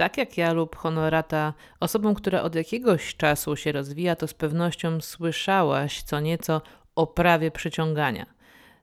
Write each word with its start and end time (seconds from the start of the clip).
tak 0.00 0.18
jak 0.18 0.38
ja 0.38 0.52
lub 0.52 0.76
Honorata, 0.76 1.54
osobą, 1.80 2.14
która 2.14 2.42
od 2.42 2.54
jakiegoś 2.54 3.16
czasu 3.16 3.56
się 3.56 3.72
rozwija, 3.72 4.16
to 4.16 4.26
z 4.26 4.34
pewnością 4.34 5.00
słyszałaś 5.00 6.02
co 6.02 6.20
nieco 6.20 6.62
o 6.96 7.06
prawie 7.06 7.50
przyciągania. 7.50 8.26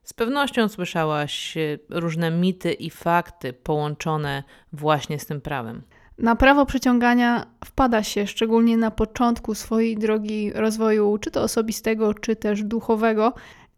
Z 0.02 0.12
pewnością 0.12 0.68
słyszałaś 0.68 1.56
e, 1.56 1.78
różne 1.90 2.30
mity 2.30 2.72
i 2.72 2.90
fakty 2.90 3.52
połączone 3.52 4.42
właśnie 4.72 5.18
z 5.18 5.26
tym 5.26 5.40
prawem. 5.40 5.82
Na 6.18 6.36
prawo 6.36 6.66
przyciągania 6.66 7.46
wpada 7.64 8.02
się 8.02 8.26
szczególnie 8.26 8.76
na 8.76 8.90
początku 8.90 9.54
swojej 9.54 9.96
drogi 9.96 10.52
rozwoju, 10.54 11.18
czy 11.18 11.30
to 11.30 11.42
osobistego, 11.42 12.14
czy 12.14 12.36
też 12.36 12.62
duchowego. 12.62 13.32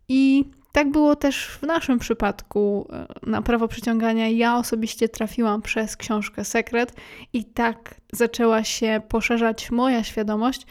I 0.09 0.51
tak 0.73 0.91
było 0.91 1.17
też 1.17 1.47
w 1.47 1.63
naszym 1.63 1.99
przypadku. 1.99 2.89
Na 3.27 3.43
prawo 3.43 3.69
przyciągania 3.69 4.29
ja 4.29 4.57
osobiście 4.57 5.09
trafiłam 5.09 5.63
przez 5.63 5.97
książkę 5.97 6.45
Sekret 6.45 6.93
i 7.33 7.45
tak 7.45 7.95
zaczęła 8.13 8.65
się 8.65 9.01
poszerzać 9.09 9.71
moja 9.71 10.05
świadomość. 10.05 10.67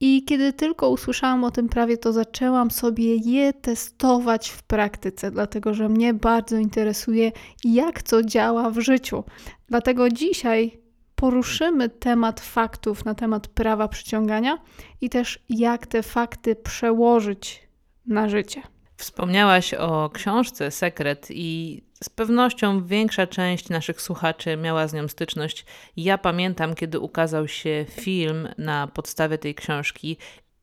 I 0.00 0.24
kiedy 0.24 0.52
tylko 0.52 0.90
usłyszałam 0.90 1.44
o 1.44 1.50
tym 1.50 1.68
prawie, 1.68 1.96
to 1.96 2.12
zaczęłam 2.12 2.70
sobie 2.70 3.16
je 3.16 3.52
testować 3.52 4.48
w 4.48 4.62
praktyce, 4.62 5.30
dlatego 5.30 5.74
że 5.74 5.88
mnie 5.88 6.14
bardzo 6.14 6.56
interesuje, 6.56 7.32
jak 7.64 8.02
co 8.02 8.22
działa 8.22 8.70
w 8.70 8.78
życiu. 8.78 9.24
Dlatego 9.68 10.08
dzisiaj 10.08 10.78
poruszymy 11.14 11.88
temat 11.88 12.40
faktów 12.40 13.04
na 13.04 13.14
temat 13.14 13.48
prawa 13.48 13.88
przyciągania 13.88 14.58
i 15.00 15.10
też 15.10 15.44
jak 15.48 15.86
te 15.86 16.02
fakty 16.02 16.56
przełożyć 16.56 17.68
na 18.06 18.28
życie. 18.28 18.62
Wspomniałaś 18.98 19.74
o 19.74 20.10
książce 20.10 20.70
Sekret 20.70 21.26
i 21.30 21.82
z 22.04 22.08
pewnością 22.08 22.86
większa 22.86 23.26
część 23.26 23.68
naszych 23.68 24.02
słuchaczy 24.02 24.56
miała 24.56 24.88
z 24.88 24.94
nią 24.94 25.08
styczność. 25.08 25.66
Ja 25.96 26.18
pamiętam, 26.18 26.74
kiedy 26.74 27.00
ukazał 27.00 27.48
się 27.48 27.86
film 27.90 28.48
na 28.58 28.86
podstawie 28.86 29.38
tej 29.38 29.54
książki. 29.54 30.16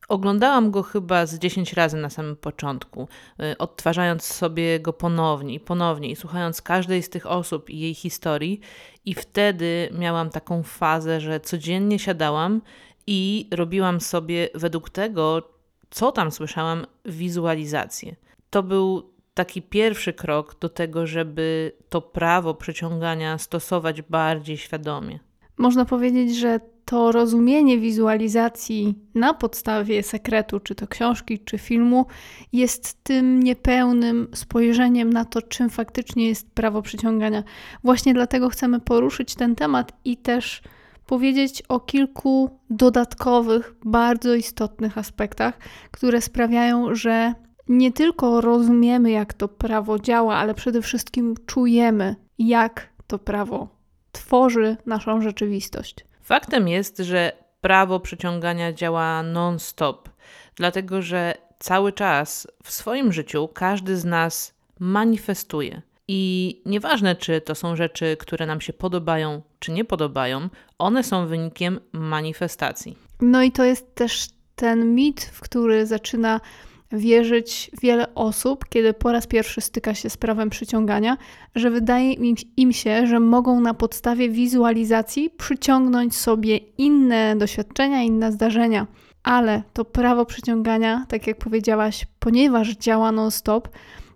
Oglądałam 0.07 0.71
go 0.71 0.83
chyba 0.83 1.25
z 1.25 1.39
10 1.39 1.73
razy 1.73 1.97
na 1.97 2.09
samym 2.09 2.35
początku, 2.35 3.07
y, 3.53 3.57
odtwarzając 3.57 4.23
sobie 4.23 4.79
go 4.79 4.93
ponownie 4.93 5.53
i 5.53 5.59
ponownie 5.59 6.09
i 6.09 6.15
słuchając 6.15 6.61
każdej 6.61 7.03
z 7.03 7.09
tych 7.09 7.25
osób 7.25 7.69
i 7.69 7.79
jej 7.79 7.93
historii. 7.93 8.59
I 9.05 9.13
wtedy 9.13 9.89
miałam 9.91 10.29
taką 10.29 10.63
fazę, 10.63 11.21
że 11.21 11.39
codziennie 11.39 11.99
siadałam 11.99 12.61
i 13.07 13.49
robiłam 13.51 14.01
sobie 14.01 14.49
według 14.55 14.89
tego, 14.89 15.49
co 15.89 16.11
tam 16.11 16.31
słyszałam, 16.31 16.85
wizualizację. 17.05 18.15
To 18.55 18.63
był 18.63 19.13
taki 19.33 19.61
pierwszy 19.61 20.13
krok 20.13 20.59
do 20.59 20.69
tego, 20.69 21.07
żeby 21.07 21.71
to 21.89 22.01
prawo 22.01 22.53
przyciągania 22.53 23.37
stosować 23.37 24.01
bardziej 24.01 24.57
świadomie. 24.57 25.19
Można 25.57 25.85
powiedzieć, 25.85 26.35
że 26.35 26.59
to 26.85 27.11
rozumienie 27.11 27.77
wizualizacji 27.77 28.95
na 29.15 29.33
podstawie 29.33 30.03
sekretu, 30.03 30.59
czy 30.59 30.75
to 30.75 30.87
książki, 30.87 31.39
czy 31.39 31.57
filmu, 31.57 32.05
jest 32.53 33.03
tym 33.03 33.43
niepełnym 33.43 34.27
spojrzeniem 34.33 35.13
na 35.13 35.25
to, 35.25 35.41
czym 35.41 35.69
faktycznie 35.69 36.27
jest 36.27 36.51
prawo 36.51 36.81
przyciągania. 36.81 37.43
Właśnie 37.83 38.13
dlatego 38.13 38.49
chcemy 38.49 38.79
poruszyć 38.79 39.35
ten 39.35 39.55
temat 39.55 39.91
i 40.05 40.17
też 40.17 40.61
powiedzieć 41.05 41.63
o 41.69 41.79
kilku 41.79 42.59
dodatkowych, 42.69 43.75
bardzo 43.85 44.35
istotnych 44.35 44.97
aspektach, 44.97 45.57
które 45.91 46.21
sprawiają, 46.21 46.95
że 46.95 47.33
nie 47.67 47.91
tylko 47.91 48.41
rozumiemy, 48.41 49.11
jak 49.11 49.33
to 49.33 49.47
prawo 49.47 49.99
działa, 49.99 50.35
ale 50.35 50.53
przede 50.53 50.81
wszystkim 50.81 51.35
czujemy, 51.45 52.15
jak 52.39 52.89
to 53.07 53.19
prawo 53.19 53.67
tworzy 54.11 54.77
naszą 54.85 55.21
rzeczywistość. 55.21 55.95
Faktem 56.21 56.67
jest, 56.67 56.97
że 56.97 57.31
prawo 57.61 57.99
przyciągania 57.99 58.73
działa 58.73 59.23
non-stop, 59.23 60.09
dlatego 60.55 61.01
że 61.01 61.33
cały 61.59 61.91
czas 61.91 62.47
w 62.63 62.71
swoim 62.71 63.13
życiu 63.13 63.49
każdy 63.53 63.97
z 63.97 64.05
nas 64.05 64.53
manifestuje. 64.79 65.81
I 66.07 66.61
nieważne, 66.65 67.15
czy 67.15 67.41
to 67.41 67.55
są 67.55 67.75
rzeczy, 67.75 68.17
które 68.19 68.45
nam 68.45 68.61
się 68.61 68.73
podobają, 68.73 69.41
czy 69.59 69.71
nie 69.71 69.85
podobają, 69.85 70.49
one 70.77 71.03
są 71.03 71.27
wynikiem 71.27 71.79
manifestacji. 71.91 72.97
No 73.21 73.43
i 73.43 73.51
to 73.51 73.63
jest 73.63 73.95
też 73.95 74.29
ten 74.55 74.95
mit, 74.95 75.21
w 75.21 75.41
który 75.41 75.85
zaczyna 75.85 76.41
wierzyć 76.91 77.71
wiele 77.81 78.15
osób, 78.15 78.65
kiedy 78.69 78.93
po 78.93 79.11
raz 79.11 79.27
pierwszy 79.27 79.61
styka 79.61 79.93
się 79.93 80.09
z 80.09 80.17
prawem 80.17 80.49
przyciągania, 80.49 81.17
że 81.55 81.71
wydaje 81.71 82.13
im, 82.57 82.73
się, 82.73 83.07
że 83.07 83.19
mogą 83.19 83.59
na 83.59 83.73
podstawie 83.73 84.29
wizualizacji 84.29 85.29
przyciągnąć 85.29 86.15
sobie 86.15 86.57
inne 86.57 87.35
doświadczenia, 87.35 88.03
inne 88.03 88.31
zdarzenia. 88.31 88.87
Ale 89.23 89.63
to 89.73 89.85
prawo 89.85 90.25
przyciągania, 90.25 91.05
tak 91.09 91.27
jak 91.27 91.37
powiedziałaś, 91.37 92.05
ponieważ 92.19 92.71
działa 92.75 93.11
non-stop, 93.11 93.69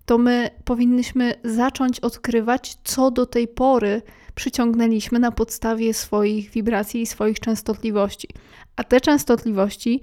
to 0.05 0.17
my 0.17 0.49
powinniśmy 0.65 1.33
zacząć 1.43 1.99
odkrywać, 1.99 2.77
co 2.83 3.11
do 3.11 3.25
tej 3.25 3.47
pory 3.47 4.01
przyciągnęliśmy 4.35 5.19
na 5.19 5.31
podstawie 5.31 5.93
swoich 5.93 6.51
wibracji 6.51 7.01
i 7.01 7.05
swoich 7.05 7.39
częstotliwości. 7.39 8.27
A 8.75 8.83
te 8.83 9.01
częstotliwości 9.01 10.01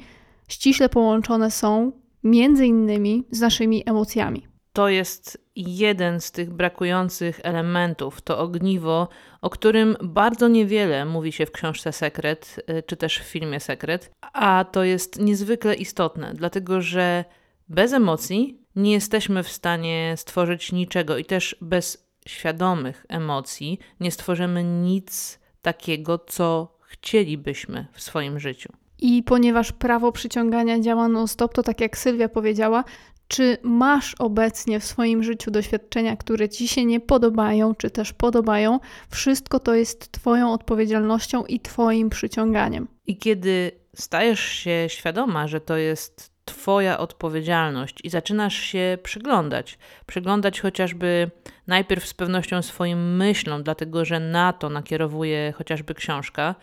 ściśle 0.48 0.88
połączone 0.88 1.50
są 1.50 1.92
między 2.26 2.66
innymi 2.66 3.24
z 3.30 3.40
naszymi 3.40 3.82
emocjami. 3.86 4.46
To 4.72 4.88
jest 4.88 5.46
jeden 5.56 6.20
z 6.20 6.32
tych 6.32 6.50
brakujących 6.52 7.40
elementów, 7.42 8.20
to 8.22 8.38
ogniwo, 8.38 9.08
o 9.40 9.50
którym 9.50 9.96
bardzo 10.02 10.48
niewiele 10.48 11.04
mówi 11.04 11.32
się 11.32 11.46
w 11.46 11.50
książce 11.50 11.92
Sekret, 11.92 12.60
y, 12.70 12.82
czy 12.82 12.96
też 12.96 13.18
w 13.18 13.22
filmie 13.22 13.60
Sekret, 13.60 14.10
a 14.32 14.64
to 14.72 14.84
jest 14.84 15.20
niezwykle 15.20 15.74
istotne, 15.74 16.32
dlatego 16.34 16.80
że 16.80 17.24
bez 17.68 17.92
emocji 17.92 18.60
nie 18.76 18.92
jesteśmy 18.92 19.42
w 19.42 19.48
stanie 19.48 20.14
stworzyć 20.16 20.72
niczego 20.72 21.18
i 21.18 21.24
też 21.24 21.56
bez 21.60 22.08
świadomych 22.26 23.06
emocji 23.08 23.78
nie 24.00 24.10
stworzymy 24.10 24.64
nic 24.64 25.38
takiego, 25.62 26.18
co 26.18 26.78
chcielibyśmy 26.86 27.86
w 27.92 28.02
swoim 28.02 28.38
życiu. 28.38 28.72
I 28.98 29.22
ponieważ 29.22 29.72
prawo 29.72 30.12
przyciągania 30.12 30.80
działa 30.80 31.08
non-stop, 31.08 31.54
to 31.54 31.62
tak 31.62 31.80
jak 31.80 31.98
Sylwia 31.98 32.28
powiedziała, 32.28 32.84
czy 33.28 33.58
masz 33.62 34.14
obecnie 34.18 34.80
w 34.80 34.84
swoim 34.84 35.22
życiu 35.22 35.50
doświadczenia, 35.50 36.16
które 36.16 36.48
ci 36.48 36.68
się 36.68 36.84
nie 36.84 37.00
podobają, 37.00 37.74
czy 37.74 37.90
też 37.90 38.12
podobają, 38.12 38.80
wszystko 39.10 39.60
to 39.60 39.74
jest 39.74 40.12
Twoją 40.12 40.52
odpowiedzialnością 40.52 41.44
i 41.44 41.60
Twoim 41.60 42.10
przyciąganiem. 42.10 42.88
I 43.06 43.16
kiedy 43.16 43.70
stajesz 43.94 44.40
się 44.40 44.86
świadoma, 44.88 45.48
że 45.48 45.60
to 45.60 45.76
jest 45.76 46.36
Twoja 46.44 46.98
odpowiedzialność 46.98 47.98
i 48.04 48.10
zaczynasz 48.10 48.54
się 48.54 48.98
przyglądać, 49.02 49.78
przyglądać 50.06 50.60
chociażby 50.60 51.30
najpierw 51.66 52.06
z 52.06 52.14
pewnością 52.14 52.62
swoim 52.62 53.16
myślom, 53.16 53.62
dlatego 53.62 54.04
że 54.04 54.20
na 54.20 54.52
to 54.52 54.70
nakierowuje 54.70 55.52
chociażby 55.56 55.94
książka 55.94 56.54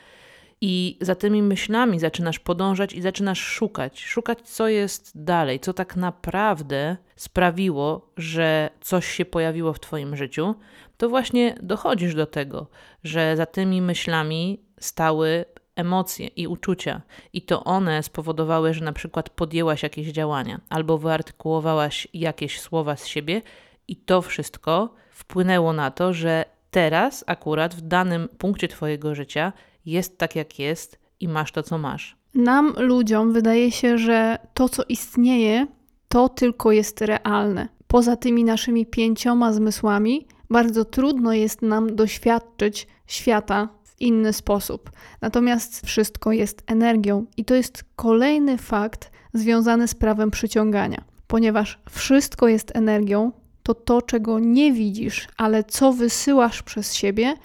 I 0.65 0.97
za 1.01 1.15
tymi 1.15 1.41
myślami 1.41 1.99
zaczynasz 1.99 2.39
podążać 2.39 2.93
i 2.93 3.01
zaczynasz 3.01 3.39
szukać, 3.39 4.01
szukać, 4.01 4.39
co 4.43 4.67
jest 4.67 5.23
dalej, 5.23 5.59
co 5.59 5.73
tak 5.73 5.95
naprawdę 5.95 6.97
sprawiło, 7.15 8.09
że 8.17 8.69
coś 8.81 9.07
się 9.07 9.25
pojawiło 9.25 9.73
w 9.73 9.79
Twoim 9.79 10.15
życiu, 10.15 10.55
to 10.97 11.09
właśnie 11.09 11.55
dochodzisz 11.61 12.15
do 12.15 12.25
tego, 12.25 12.67
że 13.03 13.37
za 13.37 13.45
tymi 13.45 13.81
myślami 13.81 14.59
stały 14.79 15.45
emocje 15.75 16.27
i 16.27 16.47
uczucia, 16.47 17.01
i 17.33 17.41
to 17.41 17.63
one 17.63 18.03
spowodowały, 18.03 18.73
że 18.73 18.85
na 18.85 18.93
przykład 18.93 19.29
podjęłaś 19.29 19.83
jakieś 19.83 20.07
działania 20.07 20.61
albo 20.69 20.97
wyartykułowałaś 20.97 22.07
jakieś 22.13 22.59
słowa 22.59 22.95
z 22.95 23.05
siebie, 23.05 23.41
i 23.87 23.95
to 23.95 24.21
wszystko 24.21 24.93
wpłynęło 25.11 25.73
na 25.73 25.91
to, 25.91 26.13
że 26.13 26.45
teraz, 26.71 27.23
akurat 27.27 27.75
w 27.75 27.81
danym 27.81 28.29
punkcie 28.37 28.67
Twojego 28.67 29.15
życia, 29.15 29.53
jest 29.85 30.17
tak, 30.17 30.35
jak 30.35 30.59
jest 30.59 30.99
i 31.19 31.27
masz 31.27 31.51
to, 31.51 31.63
co 31.63 31.77
masz. 31.77 32.17
Nam, 32.33 32.73
ludziom, 32.77 33.33
wydaje 33.33 33.71
się, 33.71 33.97
że 33.97 34.37
to, 34.53 34.69
co 34.69 34.83
istnieje, 34.89 35.67
to 36.07 36.29
tylko 36.29 36.71
jest 36.71 37.01
realne. 37.01 37.67
Poza 37.87 38.15
tymi 38.15 38.43
naszymi 38.43 38.85
pięcioma 38.85 39.53
zmysłami, 39.53 40.27
bardzo 40.49 40.85
trudno 40.85 41.33
jest 41.33 41.61
nam 41.61 41.95
doświadczyć 41.95 42.87
świata 43.07 43.69
w 43.83 44.01
inny 44.01 44.33
sposób. 44.33 44.91
Natomiast 45.21 45.85
wszystko 45.85 46.31
jest 46.31 46.63
energią, 46.67 47.25
i 47.37 47.45
to 47.45 47.55
jest 47.55 47.85
kolejny 47.95 48.57
fakt 48.57 49.11
związany 49.33 49.87
z 49.87 49.95
prawem 49.95 50.31
przyciągania. 50.31 51.03
Ponieważ 51.27 51.79
wszystko 51.89 52.47
jest 52.47 52.75
energią, 52.75 53.31
to 53.63 53.73
to, 53.73 54.01
czego 54.01 54.39
nie 54.39 54.73
widzisz, 54.73 55.27
ale 55.37 55.63
co 55.63 55.93
wysyłasz 55.93 56.63
przez 56.63 56.93
siebie, 56.93 57.35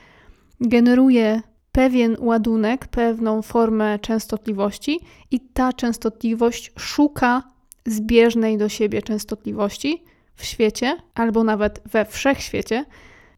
generuje 0.60 1.42
pewien 1.72 2.16
ładunek, 2.20 2.86
pewną 2.86 3.42
formę 3.42 3.98
częstotliwości, 3.98 5.00
i 5.30 5.40
ta 5.40 5.72
częstotliwość 5.72 6.72
szuka 6.78 7.42
zbieżnej 7.86 8.58
do 8.58 8.68
siebie 8.68 9.02
częstotliwości 9.02 10.04
w 10.34 10.44
świecie 10.44 10.96
albo 11.14 11.44
nawet 11.44 11.80
we 11.86 12.04
wszechświecie, 12.04 12.84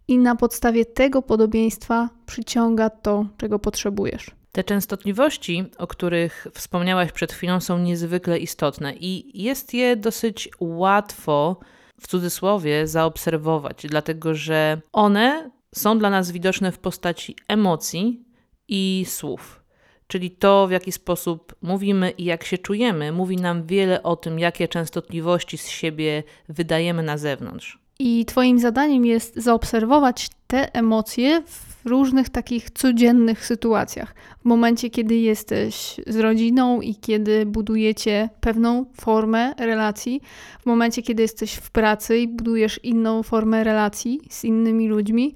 i 0.09 0.19
na 0.19 0.37
podstawie 0.37 0.85
tego 0.85 1.23
podobieństwa 1.23 2.09
przyciąga 2.27 2.91
to, 2.91 3.27
czego 3.37 3.59
potrzebujesz. 3.59 4.31
Te 4.53 4.65
częstotliwości, 4.65 5.65
o 5.79 5.87
których 5.87 6.47
wspomniałaś 6.55 7.13
przed 7.13 7.33
chwilą, 7.33 7.61
są 7.61 7.79
niezwykle 7.79 8.39
istotne 8.39 8.95
i 8.95 9.43
jest 9.43 9.75
je 9.75 9.97
dosyć 9.97 10.49
łatwo 10.61 11.57
w 12.01 12.07
cudzysłowie 12.07 12.87
zaobserwować, 12.87 13.87
dlatego 13.89 14.35
że 14.35 14.81
one 14.93 15.51
są 15.75 15.99
dla 15.99 16.11
nas 16.11 16.31
widoczne 16.31 16.73
w 16.73 16.79
postaci 16.79 17.37
emocji 17.49 18.25
i 18.69 19.05
słów. 19.09 19.61
Czyli 20.07 20.31
to, 20.31 20.67
w 20.67 20.71
jaki 20.71 20.93
sposób 20.93 21.55
mówimy 21.63 22.11
i 22.11 22.25
jak 22.25 22.45
się 22.45 22.59
czujemy, 22.59 23.13
mówi 23.13 23.37
nam 23.37 23.67
wiele 23.67 24.03
o 24.03 24.17
tym, 24.17 24.39
jakie 24.39 24.69
częstotliwości 24.69 25.59
z 25.59 25.69
siebie 25.69 26.23
wydajemy 26.49 27.03
na 27.03 27.19
zewnątrz. 27.19 27.79
I 27.99 28.25
Twoim 28.25 28.59
zadaniem 28.59 29.07
jest 29.07 29.37
zaobserwować 29.37 30.29
te 30.47 30.75
emocje 30.75 31.43
w 31.47 31.87
różnych 31.87 32.29
takich 32.29 32.71
codziennych 32.71 33.47
sytuacjach. 33.47 34.15
W 34.43 34.45
momencie, 34.45 34.91
kiedy 34.91 35.17
jesteś 35.17 36.01
z 36.07 36.17
rodziną 36.17 36.81
i 36.81 36.95
kiedy 36.95 37.47
budujecie 37.47 38.29
pewną 38.41 38.85
formę 39.01 39.55
relacji, 39.59 40.21
w 40.61 40.67
momencie, 40.67 41.03
kiedy 41.03 41.23
jesteś 41.23 41.55
w 41.55 41.71
pracy 41.71 42.19
i 42.19 42.29
budujesz 42.29 42.81
inną 42.83 43.23
formę 43.23 43.65
relacji 43.65 44.21
z 44.31 44.45
innymi 44.45 44.89
ludźmi, 44.89 45.35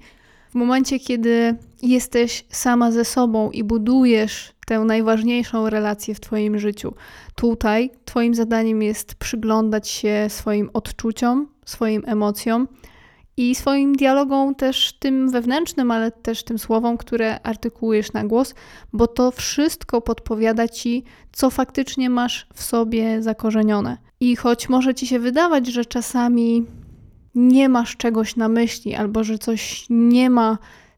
w 0.55 0.57
momencie, 0.57 0.99
kiedy 0.99 1.55
jesteś 1.81 2.45
sama 2.49 2.91
ze 2.91 3.05
sobą 3.05 3.51
i 3.51 3.63
budujesz 3.63 4.53
tę 4.65 4.79
najważniejszą 4.79 5.69
relację 5.69 6.15
w 6.15 6.19
Twoim 6.19 6.59
życiu. 6.59 6.93
Tutaj 7.35 7.89
Twoim 8.05 8.35
zadaniem 8.35 8.81
jest 8.81 9.15
przyglądać 9.15 9.87
się 9.89 10.25
swoim 10.29 10.69
odczuciom, 10.73 11.47
swoim 11.65 12.03
emocjom 12.05 12.67
i 13.37 13.55
swoim 13.55 13.95
dialogom 13.95 14.55
też 14.55 14.93
tym 14.99 15.31
wewnętrznym, 15.31 15.91
ale 15.91 16.11
też 16.11 16.43
tym 16.43 16.59
słowom, 16.59 16.97
które 16.97 17.39
artykułujesz 17.41 18.13
na 18.13 18.23
głos, 18.23 18.55
bo 18.93 19.07
to 19.07 19.31
wszystko 19.31 20.01
podpowiada 20.01 20.67
ci, 20.67 21.03
co 21.31 21.49
faktycznie 21.49 22.09
masz 22.09 22.47
w 22.53 22.63
sobie 22.63 23.21
zakorzenione. 23.21 23.97
I 24.19 24.35
choć 24.35 24.69
może 24.69 24.93
ci 24.93 25.07
się 25.07 25.19
wydawać, 25.19 25.67
że 25.67 25.85
czasami 25.85 26.65
nie 27.35 27.69
masz 27.69 27.97
czegoś 27.97 28.35
na 28.35 28.49
myśli 28.49 28.95
albo 28.95 29.23
że 29.23 29.37
coś 29.37 29.85
nie 29.89 30.29
ma 30.29 30.57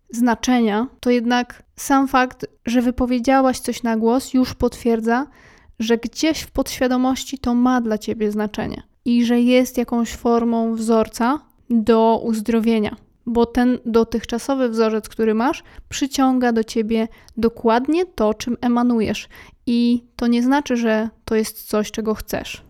znaczenia, 0.09 0.87
to 0.99 1.09
jednak 1.09 1.63
sam 1.75 2.07
fakt, 2.07 2.45
że 2.65 2.81
wypowiedziałaś 2.81 3.59
coś 3.59 3.83
na 3.83 3.97
głos, 3.97 4.33
już 4.33 4.53
potwierdza, 4.53 5.27
że 5.79 5.97
gdzieś 5.97 6.41
w 6.41 6.51
podświadomości 6.51 7.37
to 7.37 7.53
ma 7.53 7.81
dla 7.81 7.97
ciebie 7.97 8.31
znaczenie 8.31 8.83
i 9.05 9.25
że 9.25 9.39
jest 9.41 9.77
jakąś 9.77 10.15
formą 10.15 10.75
wzorca 10.75 11.39
do 11.69 12.21
uzdrowienia, 12.23 12.95
bo 13.25 13.45
ten 13.45 13.79
dotychczasowy 13.85 14.69
wzorzec, 14.69 15.09
który 15.09 15.33
masz, 15.33 15.63
przyciąga 15.89 16.51
do 16.51 16.63
ciebie 16.63 17.07
dokładnie 17.37 18.05
to, 18.05 18.33
czym 18.33 18.57
emanujesz. 18.61 19.29
I 19.65 20.03
to 20.15 20.27
nie 20.27 20.43
znaczy, 20.43 20.77
że 20.77 21.09
to 21.25 21.35
jest 21.35 21.63
coś, 21.63 21.91
czego 21.91 22.13
chcesz. 22.13 22.66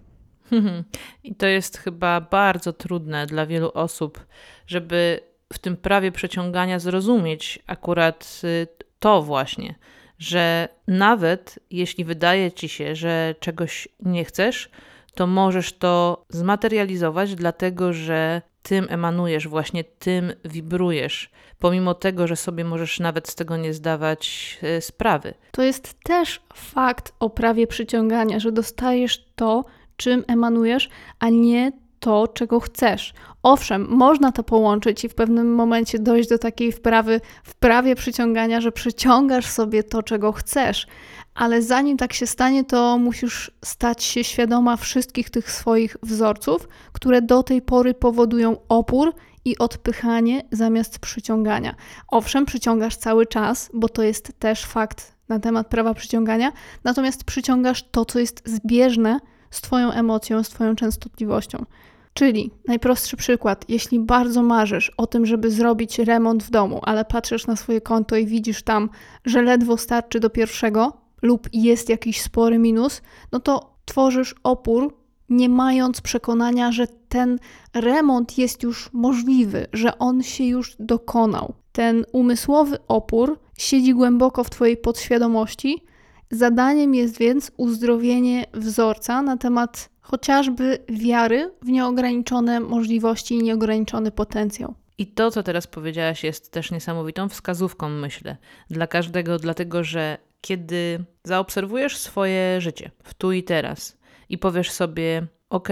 I 1.23 1.35
to 1.35 1.45
jest 1.45 1.77
chyba 1.77 2.21
bardzo 2.21 2.73
trudne 2.73 3.25
dla 3.25 3.45
wielu 3.45 3.71
osób, 3.73 4.25
żeby 4.67 5.19
w 5.53 5.59
tym 5.59 5.77
prawie 5.77 6.11
przeciągania 6.11 6.79
zrozumieć 6.79 7.59
akurat 7.67 8.41
y, 8.44 8.67
to 8.99 9.21
właśnie, 9.21 9.75
że 10.19 10.69
nawet 10.88 11.59
jeśli 11.71 12.05
wydaje 12.05 12.51
ci 12.51 12.69
się, 12.69 12.95
że 12.95 13.35
czegoś 13.39 13.88
nie 13.99 14.25
chcesz, 14.25 14.69
to 15.15 15.27
możesz 15.27 15.73
to 15.73 16.25
zmaterializować, 16.29 17.35
dlatego 17.35 17.94
że 17.94 18.41
tym 18.63 18.88
emanujesz, 18.89 19.47
właśnie 19.47 19.83
tym 19.83 20.33
wibrujesz, 20.45 21.29
pomimo 21.59 21.94
tego, 21.94 22.27
że 22.27 22.35
sobie 22.35 22.63
możesz 22.63 22.99
nawet 22.99 23.29
z 23.29 23.35
tego 23.35 23.57
nie 23.57 23.73
zdawać 23.73 24.57
y, 24.77 24.81
sprawy. 24.81 25.33
To 25.51 25.63
jest 25.63 26.03
też 26.03 26.41
fakt 26.53 27.13
o 27.19 27.29
prawie 27.29 27.67
przyciągania, 27.67 28.39
że 28.39 28.51
dostajesz 28.51 29.25
to, 29.35 29.65
czym 29.97 30.23
emanujesz, 30.27 30.89
a 31.19 31.29
nie 31.29 31.71
to, 31.99 32.27
czego 32.27 32.59
chcesz. 32.59 33.13
Owszem, 33.44 33.88
można 33.89 34.31
to 34.31 34.44
połączyć 34.44 35.03
i 35.03 35.09
w 35.09 35.16
pewnym 35.16 35.56
momencie 35.56 35.99
dojść 35.99 36.30
do 36.30 36.37
takiej 36.37 36.71
wprawy, 36.71 37.21
wprawie 37.44 37.95
przyciągania, 37.95 38.61
że 38.61 38.71
przyciągasz 38.71 39.45
sobie 39.45 39.83
to, 39.83 40.04
czego 40.04 40.31
chcesz, 40.31 40.87
ale 41.35 41.61
zanim 41.61 41.97
tak 41.97 42.13
się 42.13 42.27
stanie, 42.27 42.63
to 42.63 42.97
musisz 42.97 43.51
stać 43.66 44.04
się 44.04 44.23
świadoma 44.23 44.77
wszystkich 44.77 45.30
tych 45.30 45.51
swoich 45.51 45.97
wzorców, 46.04 46.68
które 46.92 47.21
do 47.21 47.44
tej 47.44 47.61
pory 47.61 47.94
powodują 47.94 48.57
opór 48.69 49.13
i 49.45 49.57
odpychanie 49.57 50.42
zamiast 50.51 50.99
przyciągania. 50.99 51.75
Owszem, 52.07 52.45
przyciągasz 52.45 52.95
cały 52.95 53.25
czas, 53.25 53.69
bo 53.73 53.89
to 53.89 54.04
jest 54.04 54.39
też 54.39 54.66
fakt 54.66 55.16
na 55.30 55.39
temat 55.39 55.68
prawa 55.68 55.94
przyciągania, 55.94 56.51
natomiast 56.83 57.23
przyciągasz 57.23 57.83
to, 57.92 58.06
co 58.06 58.19
jest 58.19 58.42
zbieżne 58.45 59.19
z 59.57 59.61
Twoją 59.61 59.92
emocją, 59.92 60.44
z 60.44 60.49
Twoją 60.49 60.76
częstotliwością. 60.76 61.66
Czyli 62.14 62.52
najprostszy 62.68 63.18
przykład, 63.18 63.66
jeśli 63.69 63.99
bardzo 63.99 64.44
marzysz 64.44 64.92
o 64.97 65.07
tym, 65.07 65.26
żeby 65.26 65.52
zrobić 65.52 65.99
remont 65.99 66.44
w 66.44 66.49
domu, 66.49 66.80
ale 66.83 67.06
patrzysz 67.06 67.47
na 67.47 67.56
swoje 67.56 67.81
konto 67.81 68.16
i 68.16 68.26
widzisz 68.26 68.64
tam, 68.64 68.90
że 69.26 69.42
ledwo 69.42 69.78
starczy 69.78 70.19
do 70.19 70.30
pierwszego 70.30 70.94
lub 71.21 71.49
jest 71.54 71.90
jakiś 71.90 72.21
spory 72.21 72.57
minus, 72.57 73.02
no 73.31 73.40
to 73.40 73.76
tworzysz 73.85 74.35
opór, 74.44 74.95
nie 75.30 75.49
mając 75.49 76.02
przekonania, 76.02 76.71
że 76.71 76.87
ten 77.09 77.40
remont 77.73 78.37
jest 78.37 78.64
już 78.64 78.90
możliwy, 78.94 79.68
że 79.73 79.97
on 79.97 80.23
się 80.23 80.44
już 80.44 80.76
dokonał. 80.80 81.54
Ten 81.71 82.06
umysłowy 82.11 82.78
opór 82.87 83.40
siedzi 83.57 83.94
głęboko 83.94 84.44
w 84.44 84.49
Twojej 84.49 84.78
podświadomości 84.78 85.83
Zadaniem 86.31 86.96
jest 86.96 87.18
więc 87.18 87.52
uzdrowienie 87.57 88.46
wzorca 88.54 89.22
na 89.22 89.38
temat 89.38 89.90
chociażby 90.02 90.78
wiary 90.90 91.52
w 91.62 91.68
nieograniczone 91.68 92.60
możliwości 92.60 93.36
i 93.36 93.44
nieograniczony 93.44 94.12
potencjał. 94.12 94.74
I 94.98 95.07
to, 95.07 95.31
co 95.31 95.44
teraz 95.44 95.68
powiedziałaś, 95.68 96.24
jest 96.24 96.52
też 96.52 96.72
niesamowitą 96.72 97.30
wskazówką, 97.30 97.90
myślę, 97.90 98.38
dla 98.69 98.88
każdego, 98.88 99.40
dlatego 99.40 99.84
że 99.84 100.18
kiedy 100.42 101.04
zaobserwujesz 101.24 101.98
swoje 101.98 102.62
życie 102.62 102.92
w 103.04 103.14
tu 103.14 103.31
i 103.31 103.44
teraz 103.44 103.98
i 104.30 104.38
powiesz 104.38 104.72
sobie, 104.72 105.28
OK, 105.50 105.69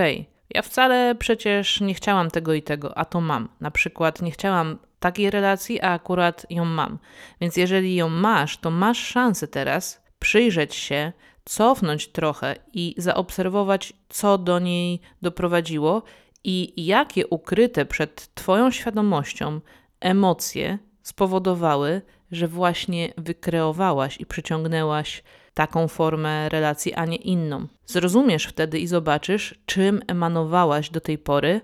ja 0.50 0.62
wcale 0.62 1.16
przecież 1.16 1.82
nie 1.82 1.94
chciałam 1.94 2.32
tego 2.32 2.54
i 2.54 2.62
tego, 2.62 2.98
a 2.98 3.06
to 3.06 3.22
mam. 3.22 3.50
Na 3.62 3.72
przykład 3.72 4.22
nie 4.22 4.32
chciałam 4.32 4.78
takiej 5.00 5.32
relacji, 5.32 5.82
a 5.82 5.92
akurat 5.92 6.46
ją 6.50 6.66
mam. 6.66 7.00
Więc 7.42 7.58
jeżeli 7.58 7.96
ją 7.96 8.10
masz, 8.10 8.58
to 8.58 8.72
masz 8.72 9.08
szansę 9.08 9.48
teraz 9.48 10.05
przyjrzeć 10.26 10.76
się, 10.76 11.12
cofnąć 11.44 12.08
trochę 12.08 12.56
i 12.74 12.96
zaobserwować, 12.98 13.94
co 14.10 14.38
do 14.38 14.60
niej 14.60 15.00
doprowadziło 15.22 16.04
i 16.44 16.86
jakie 16.86 17.28
ukryte 17.28 17.86
przed 17.86 18.34
Twoją 18.36 18.72
świadomością 18.72 19.60
emocje 20.00 20.78
spowodowały, 21.02 22.02
że 22.32 22.48
właśnie 22.48 23.14
wykreowałaś 23.18 24.20
i 24.20 24.26
przyciągnęłaś 24.26 25.24
taką 25.54 25.88
formę 25.88 26.50
relacji, 26.50 26.94
a 26.94 27.06
nie 27.06 27.18
inną. 27.18 27.68
Zrozumiesz 27.86 28.46
wtedy 28.46 28.80
i 28.80 28.88
zobaczysz, 28.88 29.56
czym 29.66 30.02
emanowałaś 30.08 30.90
do 30.90 31.02
tej 31.02 31.18
pory 31.18 31.62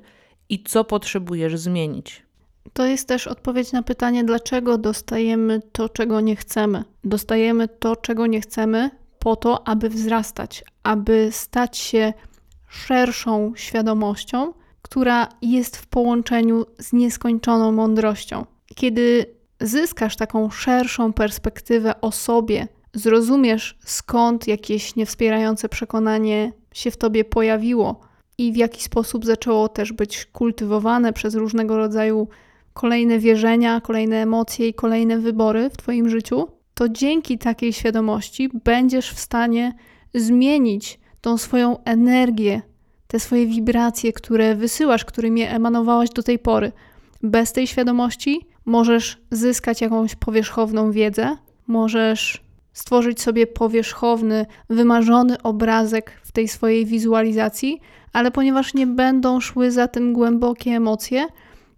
i 0.49 0.63
co 0.63 0.83
potrzebujesz 0.83 1.57
zmienić. 1.57 2.23
To 2.73 2.85
jest 2.85 3.07
też 3.07 3.27
odpowiedź 3.27 3.71
na 3.71 3.83
pytanie, 3.83 4.23
dlaczego 4.23 4.77
dostajemy 4.77 5.61
to, 5.71 5.89
czego 5.89 6.21
nie 6.21 6.35
chcemy. 6.35 6.83
Dostajemy 7.03 7.67
to, 7.67 7.95
czego 7.95 8.27
nie 8.27 8.41
chcemy, 8.41 8.89
po 9.19 9.35
to, 9.35 9.67
aby 9.67 9.89
wzrastać, 9.89 10.63
aby 10.83 11.29
stać 11.31 11.77
się 11.77 12.13
szerszą 12.67 13.53
świadomością, 13.55 14.53
która 14.81 15.27
jest 15.41 15.77
w 15.77 15.87
połączeniu 15.87 16.65
z 16.79 16.93
nieskończoną 16.93 17.71
mądrością. 17.71 18.45
Kiedy 18.75 19.25
zyskasz 19.59 20.15
taką 20.15 20.49
szerszą 20.49 21.13
perspektywę 21.13 22.01
o 22.01 22.11
sobie, 22.11 22.67
zrozumiesz 22.93 23.77
skąd 23.85 24.47
jakieś 24.47 24.95
niewspierające 24.95 25.69
przekonanie 25.69 26.53
się 26.73 26.91
w 26.91 26.97
tobie 26.97 27.25
pojawiło 27.25 27.99
i 28.37 28.51
w 28.51 28.55
jaki 28.55 28.83
sposób 28.83 29.25
zaczęło 29.25 29.69
też 29.69 29.93
być 29.93 30.25
kultywowane 30.25 31.13
przez 31.13 31.35
różnego 31.35 31.77
rodzaju 31.77 32.27
kolejne 32.73 33.19
wierzenia, 33.19 33.81
kolejne 33.81 34.15
emocje 34.15 34.67
i 34.67 34.73
kolejne 34.73 35.17
wybory 35.17 35.69
w 35.69 35.77
twoim 35.77 36.09
życiu, 36.09 36.47
to 36.73 36.89
dzięki 36.89 37.37
takiej 37.37 37.73
świadomości 37.73 38.49
będziesz 38.63 39.11
w 39.11 39.19
stanie 39.19 39.73
zmienić 40.13 40.99
tą 41.21 41.37
swoją 41.37 41.83
energię, 41.83 42.61
te 43.07 43.19
swoje 43.19 43.47
wibracje, 43.47 44.13
które 44.13 44.55
wysyłasz, 44.55 45.05
którymi 45.05 45.41
emanowałaś 45.41 46.09
do 46.09 46.23
tej 46.23 46.39
pory. 46.39 46.71
Bez 47.23 47.53
tej 47.53 47.67
świadomości 47.67 48.47
możesz 48.65 49.21
zyskać 49.31 49.81
jakąś 49.81 50.15
powierzchowną 50.15 50.91
wiedzę, 50.91 51.37
możesz 51.67 52.43
stworzyć 52.73 53.21
sobie 53.21 53.47
powierzchowny, 53.47 54.45
wymarzony 54.69 55.41
obrazek 55.41 56.11
w 56.23 56.31
tej 56.31 56.47
swojej 56.47 56.85
wizualizacji, 56.85 57.79
ale 58.13 58.31
ponieważ 58.31 58.73
nie 58.73 58.87
będą 58.87 59.39
szły 59.39 59.71
za 59.71 59.87
tym 59.87 60.13
głębokie 60.13 60.71
emocje, 60.71 61.27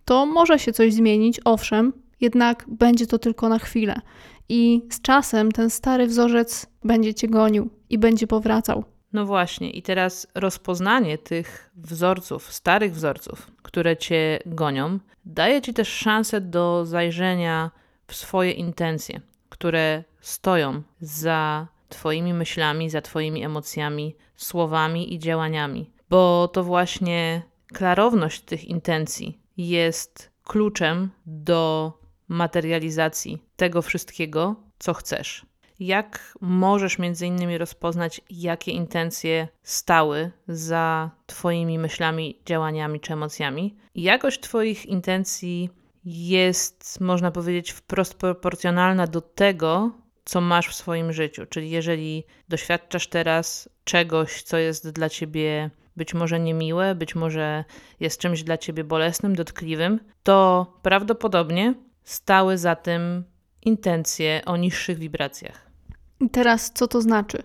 to 0.05 0.25
może 0.25 0.60
się 0.60 0.74
coś 0.74 0.93
zmienić, 0.93 1.39
owszem, 1.45 1.93
jednak 2.22 2.65
będzie 2.67 3.07
to 3.07 3.19
tylko 3.19 3.50
na 3.50 3.60
chwilę. 3.60 4.01
I 4.50 4.81
z 4.89 5.01
czasem 5.01 5.51
ten 5.51 5.69
stary 5.69 6.07
wzorzec 6.07 6.65
będzie 6.83 7.13
cię 7.13 7.27
gonił 7.27 7.69
i 7.89 7.98
będzie 7.98 8.27
powracał. 8.27 8.83
No 9.13 9.25
właśnie, 9.25 9.72
i 9.72 9.81
teraz 9.81 10.27
rozpoznanie 10.36 11.17
tych 11.17 11.72
wzorców, 11.75 12.53
starych 12.53 12.93
wzorców, 12.93 13.51
które 13.62 13.98
cię 13.98 14.39
gonią, 14.45 15.00
daje 15.25 15.62
ci 15.62 15.74
też 15.74 15.88
szansę 15.88 16.41
do 16.41 16.86
zajrzenia 16.86 17.72
w 18.07 18.15
swoje 18.15 18.51
intencje, 18.51 19.22
które 19.50 20.03
stoją 20.22 20.81
za 21.01 21.67
Twoimi 21.89 22.33
myślami, 22.33 22.89
za 22.89 23.01
Twoimi 23.01 23.43
emocjami, 23.43 24.15
słowami 24.36 25.13
i 25.13 25.19
działaniami, 25.19 25.89
bo 26.10 26.48
to 26.53 26.63
właśnie 26.63 27.41
klarowność 27.74 28.41
tych 28.41 28.65
intencji 28.65 29.42
jest 29.57 30.31
kluczem 30.43 31.10
do 31.25 31.93
materializacji 32.27 33.41
tego 33.55 33.81
wszystkiego, 33.81 34.55
co 34.79 34.93
chcesz. 34.93 35.45
Jak 35.79 36.38
możesz 36.41 37.00
między 37.00 37.27
innymi 37.27 37.57
rozpoznać, 37.57 38.22
jakie 38.29 38.72
intencje 38.72 39.48
stały 39.63 40.31
za 40.48 41.12
Twoimi 41.25 41.79
myślami, 41.79 42.39
działaniami 42.45 43.00
czy 43.00 43.13
emocjami? 43.13 43.75
Jakość 43.95 44.39
Twoich 44.39 44.86
intencji 44.86 45.69
jest, 46.05 47.01
można 47.01 47.31
powiedzieć, 47.31 47.72
wprost 47.72 48.13
proporcjonalna 48.13 49.07
do 49.07 49.22
tego, 49.22 49.91
co 50.25 50.41
masz 50.41 50.67
w 50.67 50.75
swoim 50.75 51.13
życiu. 51.13 51.45
Czyli 51.45 51.69
jeżeli 51.69 52.24
doświadczasz 52.50 53.07
teraz 53.07 53.69
czegoś, 53.83 54.43
co 54.43 54.57
jest 54.57 54.89
dla 54.89 55.10
ciebie 55.10 55.69
być 55.95 56.13
może 56.13 56.39
niemiłe, 56.39 56.95
być 56.95 57.15
może 57.15 57.63
jest 58.00 58.19
czymś 58.19 58.43
dla 58.43 58.57
ciebie 58.57 58.83
bolesnym, 58.83 59.35
dotkliwym, 59.35 60.00
to 60.23 60.67
prawdopodobnie 60.81 61.73
stały 62.03 62.57
za 62.57 62.75
tym 62.75 63.23
intencje 63.62 64.41
o 64.45 64.57
niższych 64.57 64.97
wibracjach. 64.97 65.71
I 66.19 66.29
teraz 66.29 66.71
co 66.73 66.88
to 66.88 67.01
znaczy? 67.01 67.43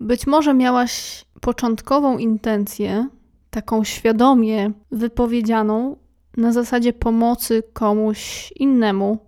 Być 0.00 0.26
może 0.26 0.54
miałaś 0.54 1.24
początkową 1.40 2.18
intencję, 2.18 3.08
taką 3.50 3.84
świadomie 3.84 4.72
wypowiedzianą, 4.90 5.96
na 6.36 6.52
zasadzie 6.52 6.92
pomocy 6.92 7.62
komuś 7.72 8.52
innemu, 8.56 9.18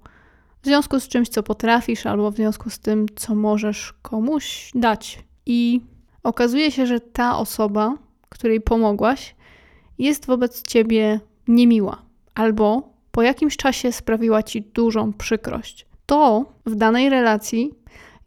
w 0.63 0.67
związku 0.67 1.01
z 1.01 1.09
czymś, 1.09 1.29
co 1.29 1.43
potrafisz, 1.43 2.07
albo 2.07 2.31
w 2.31 2.37
związku 2.37 2.71
z 2.71 2.79
tym, 2.79 3.07
co 3.17 3.35
możesz 3.35 3.95
komuś 4.03 4.71
dać. 4.75 5.25
I 5.47 5.81
okazuje 6.23 6.71
się, 6.71 6.87
że 6.87 7.01
ta 7.01 7.39
osoba, 7.39 7.95
której 8.33 8.61
pomogłaś, 8.61 9.35
jest 9.99 10.27
wobec 10.27 10.63
ciebie 10.63 11.21
niemiła, 11.49 12.03
albo 12.35 12.93
po 13.11 13.23
jakimś 13.23 13.57
czasie 13.57 13.93
sprawiła 13.93 14.43
ci 14.43 14.63
dużą 14.63 15.13
przykrość. 15.13 15.87
To 16.07 16.45
w 16.67 16.75
danej 16.75 17.11
relacji 17.11 17.75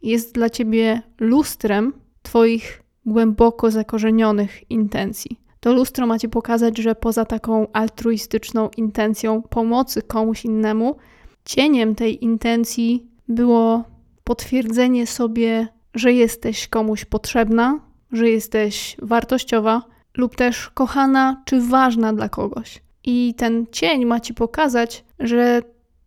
jest 0.02 0.34
dla 0.34 0.50
ciebie 0.50 1.02
lustrem 1.20 1.92
twoich 2.22 2.82
głęboko 3.06 3.70
zakorzenionych 3.70 4.70
intencji. 4.70 5.40
To 5.60 5.72
lustro 5.72 6.06
ma 6.06 6.18
ci 6.18 6.28
pokazać, 6.28 6.78
że 6.78 6.94
poza 6.94 7.24
taką 7.24 7.66
altruistyczną 7.72 8.70
intencją 8.76 9.42
pomocy 9.42 10.02
komuś 10.02 10.44
innemu, 10.44 10.96
cieniem 11.44 11.94
tej 11.94 12.24
intencji 12.24 13.06
było 13.28 13.84
potwierdzenie 14.24 15.06
sobie, 15.06 15.68
że 15.94 16.12
jesteś 16.12 16.68
komuś 16.68 17.04
potrzebna, 17.04 17.80
że 18.12 18.30
jesteś 18.30 18.96
wartościowa 19.02 19.82
lub 20.16 20.36
też 20.36 20.70
kochana 20.70 21.42
czy 21.44 21.60
ważna 21.60 22.12
dla 22.12 22.28
kogoś. 22.28 22.82
I 23.04 23.34
ten 23.36 23.66
cień 23.72 24.04
ma 24.04 24.20
ci 24.20 24.34
pokazać, 24.34 25.04
że 25.18 25.62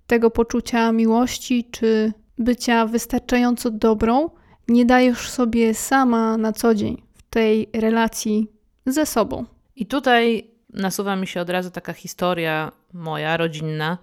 tego 0.07 0.31
poczucia 0.31 0.91
miłości 0.91 1.67
czy 1.71 2.13
bycia 2.37 2.85
wystarczająco 2.85 3.71
dobrą 3.71 4.29
nie 4.67 4.85
dajesz 4.85 5.29
sobie 5.29 5.73
sama 5.73 6.37
na 6.37 6.53
co 6.53 6.75
dzień 6.75 7.01
w 7.13 7.23
tej 7.23 7.69
relacji 7.73 8.51
ze 8.85 9.05
sobą. 9.05 9.45
I 9.75 9.85
tutaj 9.85 10.47
nasuwa 10.73 11.15
mi 11.15 11.27
się 11.27 11.41
od 11.41 11.49
razu 11.49 11.71
taka 11.71 11.93
historia 11.93 12.71
moja, 12.93 13.37
rodzinna, 13.37 13.97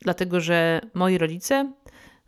dlatego 0.00 0.40
że 0.40 0.80
moi 0.94 1.18
rodzice 1.18 1.72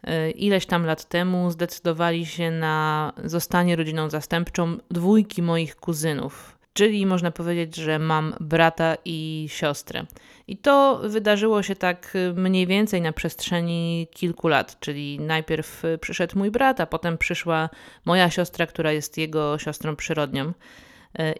y, 0.08 0.30
ileś 0.30 0.66
tam 0.66 0.84
lat 0.84 1.04
temu 1.04 1.50
zdecydowali 1.50 2.26
się 2.26 2.50
na 2.50 3.12
zostanie 3.24 3.76
rodziną 3.76 4.10
zastępczą 4.10 4.76
dwójki 4.90 5.42
moich 5.42 5.76
kuzynów. 5.76 6.57
Czyli 6.78 7.06
można 7.06 7.30
powiedzieć, 7.30 7.76
że 7.76 7.98
mam 7.98 8.34
brata 8.40 8.96
i 9.04 9.46
siostrę. 9.50 10.06
I 10.46 10.56
to 10.56 11.00
wydarzyło 11.04 11.62
się 11.62 11.76
tak 11.76 12.16
mniej 12.34 12.66
więcej 12.66 13.02
na 13.02 13.12
przestrzeni 13.12 14.08
kilku 14.14 14.48
lat. 14.48 14.80
Czyli 14.80 15.20
najpierw 15.20 15.82
przyszedł 16.00 16.38
mój 16.38 16.50
brat, 16.50 16.80
a 16.80 16.86
potem 16.86 17.18
przyszła 17.18 17.70
moja 18.04 18.30
siostra, 18.30 18.66
która 18.66 18.92
jest 18.92 19.18
jego 19.18 19.58
siostrą 19.58 19.96
przyrodnią. 19.96 20.48
Y, 20.48 20.52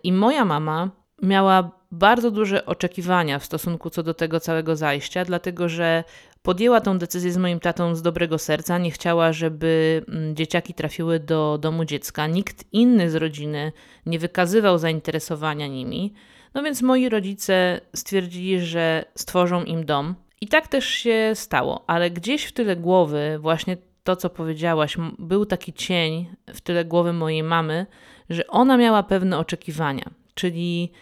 I 0.03 0.13
moja 0.13 0.45
mama 0.45 0.91
miała 1.23 1.71
bardzo 1.93 2.31
duże 2.31 2.67
oczekiwania 2.67 3.39
w 3.39 3.45
stosunku 3.45 3.91
co 3.91 4.03
do 4.03 4.15
tego 4.15 4.41
całego 4.41 4.77
zajścia, 4.77 5.25
dlatego 5.25 5.69
że 5.69 6.05
podjęła 6.49 6.81
tą 6.81 6.99
decyzję 6.99 7.33
z 7.33 7.37
moim 7.37 7.61
tatą 7.61 7.95
z 7.95 8.03
dobrego 8.03 8.39
serca. 8.39 8.79
Nie 8.79 8.91
chciała, 8.91 9.33
żeby 9.33 10.03
mm, 10.09 10.37
dzieciaki 10.37 10.75
trafiły 10.75 11.21
do 11.21 11.59
domu 11.59 11.85
dziecka. 11.85 12.27
Nikt 12.27 12.65
inny 12.73 13.11
z 13.11 13.15
rodziny 13.15 13.73
nie 14.07 14.19
wykazywał 14.19 14.79
zainteresowania 14.79 15.67
nimi. 15.67 16.15
No 16.55 16.63
więc 16.63 16.83
moi 16.83 17.09
rodzice 17.09 17.81
stwierdzili, 17.97 18.61
że 18.61 19.05
stworzą 19.15 19.65
im 19.65 19.85
dom. 19.85 20.15
I 20.41 20.49
tak 20.49 20.69
też 20.69 20.89
się 20.89 21.33
stało, 21.35 21.85
ale 21.87 22.11
gdzieś 22.11 22.45
w 22.45 22.53
tyle 22.53 22.77
głowy, 22.77 23.39
właśnie 23.41 23.77
to, 24.05 24.17
co 24.17 24.31
powiedziałaś, 24.31 24.97
był 25.19 25.47
taki 25.47 25.73
cień 25.73 26.27
w 26.47 26.61
tyle 26.61 26.85
głowy 26.85 27.13
mojej 27.13 27.43
mamy, 27.43 27.87
że 28.31 28.47
ona 28.47 28.77
miała 28.77 29.03
pewne 29.03 29.39
oczekiwania. 29.39 30.11
Czyli 30.35 30.93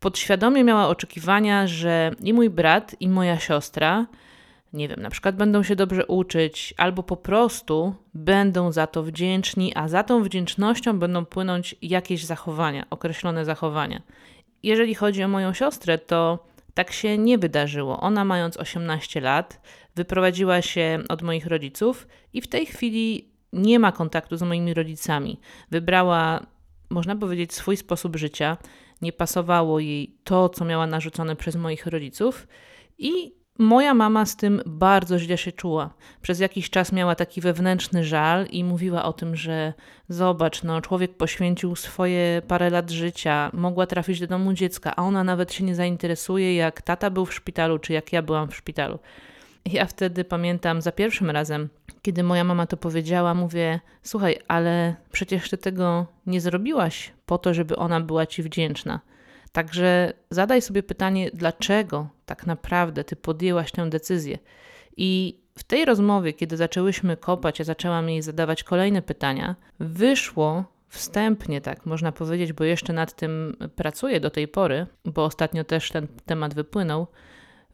podświadomie 0.00 0.64
miała 0.64 0.88
oczekiwania, 0.88 1.66
że 1.66 2.10
i 2.22 2.32
mój 2.32 2.50
brat, 2.50 2.96
i 3.00 3.08
moja 3.08 3.38
siostra, 3.38 4.06
nie 4.72 4.88
wiem, 4.88 5.02
na 5.02 5.10
przykład 5.10 5.36
będą 5.36 5.62
się 5.62 5.76
dobrze 5.76 6.06
uczyć, 6.06 6.74
albo 6.76 7.02
po 7.02 7.16
prostu 7.16 7.94
będą 8.14 8.72
za 8.72 8.86
to 8.86 9.02
wdzięczni, 9.02 9.72
a 9.74 9.88
za 9.88 10.02
tą 10.02 10.22
wdzięcznością 10.22 10.98
będą 10.98 11.26
płynąć 11.26 11.76
jakieś 11.82 12.24
zachowania, 12.24 12.86
określone 12.90 13.44
zachowania. 13.44 14.02
Jeżeli 14.62 14.94
chodzi 14.94 15.22
o 15.22 15.28
moją 15.28 15.52
siostrę, 15.52 15.98
to 15.98 16.44
tak 16.74 16.92
się 16.92 17.18
nie 17.18 17.38
wydarzyło. 17.38 18.00
Ona, 18.00 18.24
mając 18.24 18.56
18 18.56 19.20
lat, 19.20 19.60
wyprowadziła 19.94 20.62
się 20.62 20.98
od 21.08 21.22
moich 21.22 21.46
rodziców 21.46 22.06
i 22.32 22.40
w 22.40 22.48
tej 22.48 22.66
chwili 22.66 23.28
nie 23.52 23.78
ma 23.78 23.92
kontaktu 23.92 24.36
z 24.36 24.42
moimi 24.42 24.74
rodzicami. 24.74 25.40
Wybrała, 25.70 26.46
można 26.90 27.16
powiedzieć, 27.16 27.54
swój 27.54 27.76
sposób 27.76 28.16
życia 28.16 28.56
nie 29.02 29.12
pasowało 29.12 29.80
jej 29.80 30.16
to, 30.24 30.48
co 30.48 30.64
miała 30.64 30.86
narzucone 30.86 31.36
przez 31.36 31.56
moich 31.56 31.86
rodziców 31.86 32.48
i 32.98 33.37
Moja 33.60 33.94
mama 33.94 34.26
z 34.26 34.36
tym 34.36 34.62
bardzo 34.66 35.18
źle 35.18 35.38
się 35.38 35.52
czuła. 35.52 35.90
Przez 36.22 36.40
jakiś 36.40 36.70
czas 36.70 36.92
miała 36.92 37.14
taki 37.14 37.40
wewnętrzny 37.40 38.04
żal 38.04 38.46
i 38.46 38.64
mówiła 38.64 39.04
o 39.04 39.12
tym, 39.12 39.36
że 39.36 39.72
zobacz, 40.08 40.62
no, 40.62 40.80
człowiek 40.80 41.16
poświęcił 41.16 41.76
swoje 41.76 42.42
parę 42.48 42.70
lat 42.70 42.90
życia, 42.90 43.50
mogła 43.52 43.86
trafić 43.86 44.20
do 44.20 44.26
domu 44.26 44.52
dziecka, 44.52 44.96
a 44.96 45.02
ona 45.02 45.24
nawet 45.24 45.52
się 45.52 45.64
nie 45.64 45.74
zainteresuje, 45.74 46.54
jak 46.54 46.82
tata 46.82 47.10
był 47.10 47.26
w 47.26 47.34
szpitalu, 47.34 47.78
czy 47.78 47.92
jak 47.92 48.12
ja 48.12 48.22
byłam 48.22 48.48
w 48.48 48.56
szpitalu. 48.56 48.98
Ja 49.64 49.86
wtedy 49.86 50.24
pamiętam 50.24 50.82
za 50.82 50.92
pierwszym 50.92 51.30
razem, 51.30 51.68
kiedy 52.02 52.22
moja 52.22 52.44
mama 52.44 52.66
to 52.66 52.76
powiedziała, 52.76 53.34
mówię: 53.34 53.80
Słuchaj, 54.02 54.38
ale 54.48 54.94
przecież 55.12 55.50
ty 55.50 55.58
tego 55.58 56.06
nie 56.26 56.40
zrobiłaś 56.40 57.12
po 57.26 57.38
to, 57.38 57.54
żeby 57.54 57.76
ona 57.76 58.00
była 58.00 58.26
ci 58.26 58.42
wdzięczna. 58.42 59.00
Także 59.58 60.12
zadaj 60.30 60.62
sobie 60.62 60.82
pytanie, 60.82 61.30
dlaczego 61.34 62.08
tak 62.26 62.46
naprawdę 62.46 63.04
ty 63.04 63.16
podjęłaś 63.16 63.72
tę 63.72 63.90
decyzję. 63.90 64.38
I 64.96 65.40
w 65.58 65.64
tej 65.64 65.84
rozmowie, 65.84 66.32
kiedy 66.32 66.56
zaczęłyśmy 66.56 67.16
kopać, 67.16 67.58
ja 67.58 67.64
zaczęłam 67.64 68.08
jej 68.08 68.22
zadawać 68.22 68.64
kolejne 68.64 69.02
pytania, 69.02 69.56
wyszło 69.80 70.64
wstępnie, 70.88 71.60
tak 71.60 71.86
można 71.86 72.12
powiedzieć, 72.12 72.52
bo 72.52 72.64
jeszcze 72.64 72.92
nad 72.92 73.16
tym 73.16 73.56
pracuję 73.76 74.20
do 74.20 74.30
tej 74.30 74.48
pory, 74.48 74.86
bo 75.04 75.24
ostatnio 75.24 75.64
też 75.64 75.90
ten 75.90 76.06
temat 76.26 76.54
wypłynął. 76.54 77.06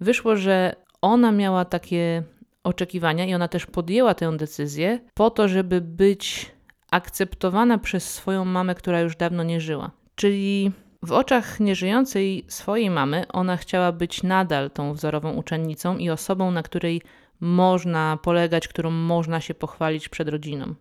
Wyszło, 0.00 0.37
że 0.37 0.76
ona 1.00 1.33
miała 1.33 1.64
takie 1.64 2.23
oczekiwania 2.62 3.26
i 3.26 3.35
ona 3.35 3.49
też 3.49 3.67
podjęła 3.67 4.14
tę 4.14 4.37
decyzję 4.37 5.00
po 5.14 5.31
to, 5.31 5.49
żeby 5.49 5.81
być 5.81 6.50
akceptowana 6.91 7.79
przez 7.79 8.14
swoją 8.14 8.45
mamę, 8.45 8.75
która 8.75 9.00
już 9.00 9.17
dawno 9.17 9.43
nie 9.43 9.61
żyła. 9.61 9.91
Czyli 10.14 10.73
w 11.05 11.13
oczach 11.13 11.61
nieżyjącej 11.61 12.45
swojej 12.49 12.91
mamy 12.91 13.25
ona 13.33 13.57
chciała 13.57 13.93
być 13.93 14.23
nadal 14.23 14.71
tą 14.71 14.93
wzorową 14.93 15.33
uczennicą 15.33 15.99
i 15.99 16.11
osobą, 16.11 16.51
na 16.51 16.63
której 16.63 17.03
można 17.41 18.19
polegać, 18.23 18.69
którą 18.69 18.91
można 18.91 19.41
się 19.41 19.55
pochwalić 19.55 20.09
przed 20.09 20.29
rodziną. 20.29 20.75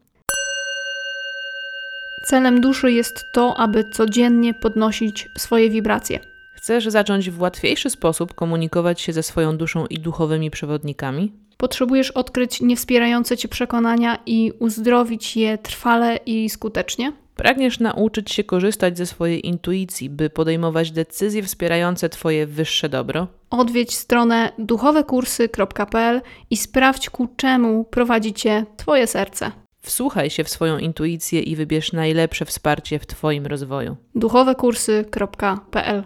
Celem 2.29 2.61
duszy 2.61 2.91
jest 2.91 3.13
to, 3.33 3.57
aby 3.57 3.89
codziennie 3.93 4.53
podnosić 4.53 5.29
swoje 5.37 5.69
wibracje. 5.69 6.19
Chcesz 6.55 6.87
zacząć 6.87 7.29
w 7.29 7.41
łatwiejszy 7.41 7.89
sposób 7.89 8.33
komunikować 8.33 9.01
się 9.01 9.13
ze 9.13 9.23
swoją 9.23 9.57
duszą 9.57 9.85
i 9.85 9.99
duchowymi 9.99 10.51
przewodnikami? 10.51 11.31
Potrzebujesz 11.57 12.11
odkryć 12.11 12.61
niewspierające 12.61 13.37
cię 13.37 13.47
przekonania 13.47 14.19
i 14.25 14.51
uzdrowić 14.59 15.37
je 15.37 15.57
trwale 15.57 16.17
i 16.25 16.49
skutecznie? 16.49 17.22
Pragniesz 17.35 17.79
nauczyć 17.79 18.31
się 18.31 18.43
korzystać 18.43 18.97
ze 18.97 19.05
swojej 19.05 19.47
intuicji, 19.47 20.09
by 20.09 20.29
podejmować 20.29 20.91
decyzje 20.91 21.43
wspierające 21.43 22.09
Twoje 22.09 22.47
wyższe 22.47 22.89
dobro? 22.89 23.27
Odwiedź 23.49 23.95
stronę 23.95 24.51
duchowekursy.pl 24.59 26.21
i 26.49 26.57
sprawdź 26.57 27.09
ku 27.09 27.27
czemu 27.35 27.83
prowadzi 27.83 28.33
cię 28.33 28.65
Twoje 28.77 29.07
serce. 29.07 29.51
Wsłuchaj 29.81 30.29
się 30.29 30.43
w 30.43 30.49
swoją 30.49 30.77
intuicję 30.77 31.41
i 31.41 31.55
wybierz 31.55 31.93
najlepsze 31.93 32.45
wsparcie 32.45 32.99
w 32.99 33.05
Twoim 33.05 33.45
rozwoju. 33.45 33.95
duchowekursy.pl 34.15 36.03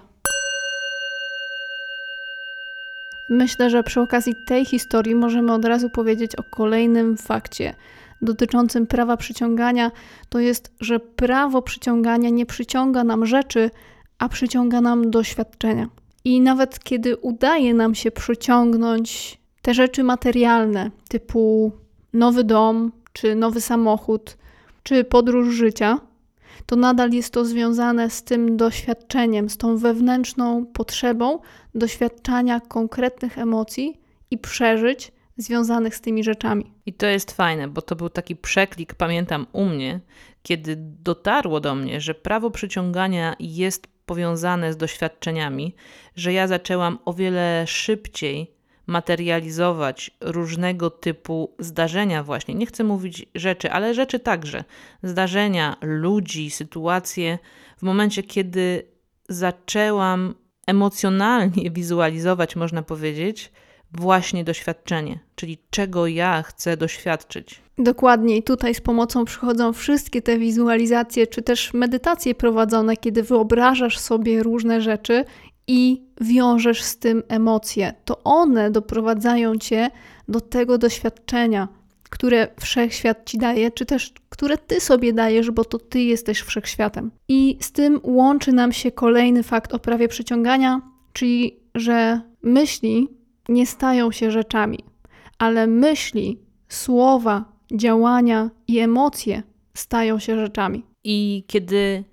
Myślę, 3.30 3.70
że 3.70 3.84
przy 3.84 4.02
okazji 4.02 4.34
tej 4.48 4.66
historii 4.66 5.16
możemy 5.16 5.54
od 5.54 5.66
razu 5.66 5.90
powiedzieć 5.90 6.36
o 6.36 6.44
kolejnym 6.44 7.18
fakcie 7.18 7.76
dotyczącym 8.22 8.88
prawa 8.88 9.18
przyciągania. 9.18 9.92
To 10.30 10.40
jest, 10.40 10.72
że 10.80 11.00
prawo 11.00 11.62
przyciągania 11.62 12.30
nie 12.30 12.46
przyciąga 12.46 13.04
nam 13.04 13.26
rzeczy, 13.26 13.72
a 14.20 14.30
przyciąga 14.30 14.82
nam 14.82 15.12
doświadczenia. 15.12 15.90
I 16.26 16.42
nawet 16.42 16.80
kiedy 16.80 17.18
udaje 17.18 17.74
nam 17.74 17.96
się 17.96 18.12
przyciągnąć 18.12 19.38
te 19.62 19.74
rzeczy 19.74 20.04
materialne, 20.04 20.92
typu 21.10 21.72
nowy 22.14 22.44
dom, 22.44 22.92
czy 23.14 23.36
nowy 23.36 23.62
samochód, 23.62 24.38
czy 24.84 25.04
podróż 25.04 25.56
życia, 25.56 26.00
to 26.66 26.76
nadal 26.76 27.12
jest 27.12 27.34
to 27.34 27.46
związane 27.46 28.10
z 28.10 28.24
tym 28.24 28.58
doświadczeniem, 28.58 29.50
z 29.50 29.58
tą 29.58 29.78
wewnętrzną 29.78 30.66
potrzebą 30.66 31.40
doświadczania 31.76 32.60
konkretnych 32.60 33.38
emocji 33.38 34.02
i 34.32 34.38
przeżyć 34.38 35.12
związanych 35.38 35.96
z 35.96 36.02
tymi 36.02 36.24
rzeczami. 36.24 36.72
I 36.86 36.94
to 36.94 37.06
jest 37.06 37.32
fajne, 37.32 37.68
bo 37.68 37.82
to 37.82 37.96
był 37.96 38.10
taki 38.10 38.36
przeklik, 38.36 38.96
pamiętam 38.96 39.48
u 39.52 39.66
mnie, 39.66 40.00
kiedy 40.44 40.76
dotarło 40.80 41.60
do 41.60 41.76
mnie, 41.76 42.02
że 42.02 42.14
prawo 42.14 42.52
przyciągania 42.52 43.36
jest 43.40 43.88
powiązane 44.06 44.74
z 44.74 44.78
doświadczeniami, 44.78 45.76
że 46.16 46.34
ja 46.34 46.48
zaczęłam 46.48 47.00
o 47.06 47.14
wiele 47.14 47.68
szybciej 47.68 48.58
materializować 48.88 50.12
różnego 50.22 50.90
typu 50.90 51.56
zdarzenia, 51.60 52.24
właśnie. 52.24 52.56
Nie 52.56 52.66
chcę 52.66 52.84
mówić 52.84 53.26
rzeczy, 53.36 53.72
ale 53.72 53.94
rzeczy 53.94 54.20
także. 54.20 54.64
Zdarzenia, 55.04 55.78
ludzi, 55.82 56.50
sytuacje, 56.50 57.40
w 57.78 57.82
momencie, 57.82 58.24
kiedy 58.24 58.84
zaczęłam 59.30 60.36
emocjonalnie 60.68 61.72
wizualizować, 61.80 62.56
można 62.56 62.82
powiedzieć, 62.82 63.52
właśnie 63.92 64.44
doświadczenie, 64.44 65.20
czyli 65.36 65.58
czego 65.70 66.08
ja 66.08 66.44
chcę 66.44 66.78
doświadczyć. 66.78 67.62
Dokładnie, 67.78 68.38
i 68.38 68.44
tutaj 68.44 68.76
z 68.76 68.82
pomocą 68.82 69.26
przychodzą 69.26 69.74
wszystkie 69.74 70.22
te 70.22 70.38
wizualizacje, 70.38 71.28
czy 71.28 71.42
też 71.42 71.74
medytacje 71.74 72.36
prowadzone, 72.36 72.98
kiedy 72.98 73.24
wyobrażasz 73.24 74.00
sobie 74.00 74.44
różne 74.44 74.82
rzeczy 74.82 75.26
i 75.68 76.04
wiążesz 76.22 76.84
z 76.84 76.98
tym 76.98 77.24
emocje. 77.28 77.94
To 78.06 78.24
one 78.24 78.72
doprowadzają 78.72 79.58
cię 79.58 79.90
do 80.28 80.42
tego 80.42 80.78
doświadczenia, 80.78 81.68
które 82.10 82.48
wszechświat 82.60 83.26
ci 83.26 83.38
daje, 83.38 83.72
czy 83.72 83.86
też 83.86 84.14
które 84.30 84.58
ty 84.58 84.82
sobie 84.82 85.14
dajesz, 85.14 85.52
bo 85.52 85.66
to 85.66 85.78
ty 85.78 86.00
jesteś 86.00 86.40
wszechświatem. 86.40 87.12
I 87.28 87.58
z 87.62 87.72
tym 87.72 88.00
łączy 88.04 88.54
nam 88.54 88.72
się 88.72 88.92
kolejny 88.92 89.44
fakt 89.44 89.74
o 89.74 89.80
prawie 89.80 90.08
przyciągania, 90.08 90.82
czyli 91.14 91.60
że 91.76 92.22
myśli 92.44 93.17
nie 93.50 93.66
stają 93.66 94.12
się 94.12 94.32
rzeczami, 94.32 94.80
ale 95.38 95.68
myśli, 95.68 96.40
słowa, 96.70 97.46
działania 97.72 98.50
i 98.68 98.80
emocje 98.80 99.44
stają 99.74 100.20
się 100.20 100.36
rzeczami. 100.36 100.86
I 101.04 101.44
kiedy 101.48 102.04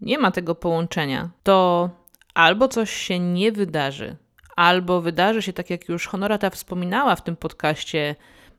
nie 0.00 0.18
ma 0.18 0.30
tego 0.30 0.54
połączenia, 0.54 1.30
to 1.42 1.90
albo 2.34 2.68
coś 2.68 2.90
się 2.90 3.18
nie 3.18 3.52
wydarzy, 3.52 4.16
albo 4.56 5.00
wydarzy 5.00 5.42
się 5.42 5.52
tak, 5.52 5.70
jak 5.70 5.88
już 5.88 6.06
Honorata 6.06 6.50
wspominała 6.50 7.16
w 7.16 7.24
tym 7.24 7.36
podcaście, 7.36 8.16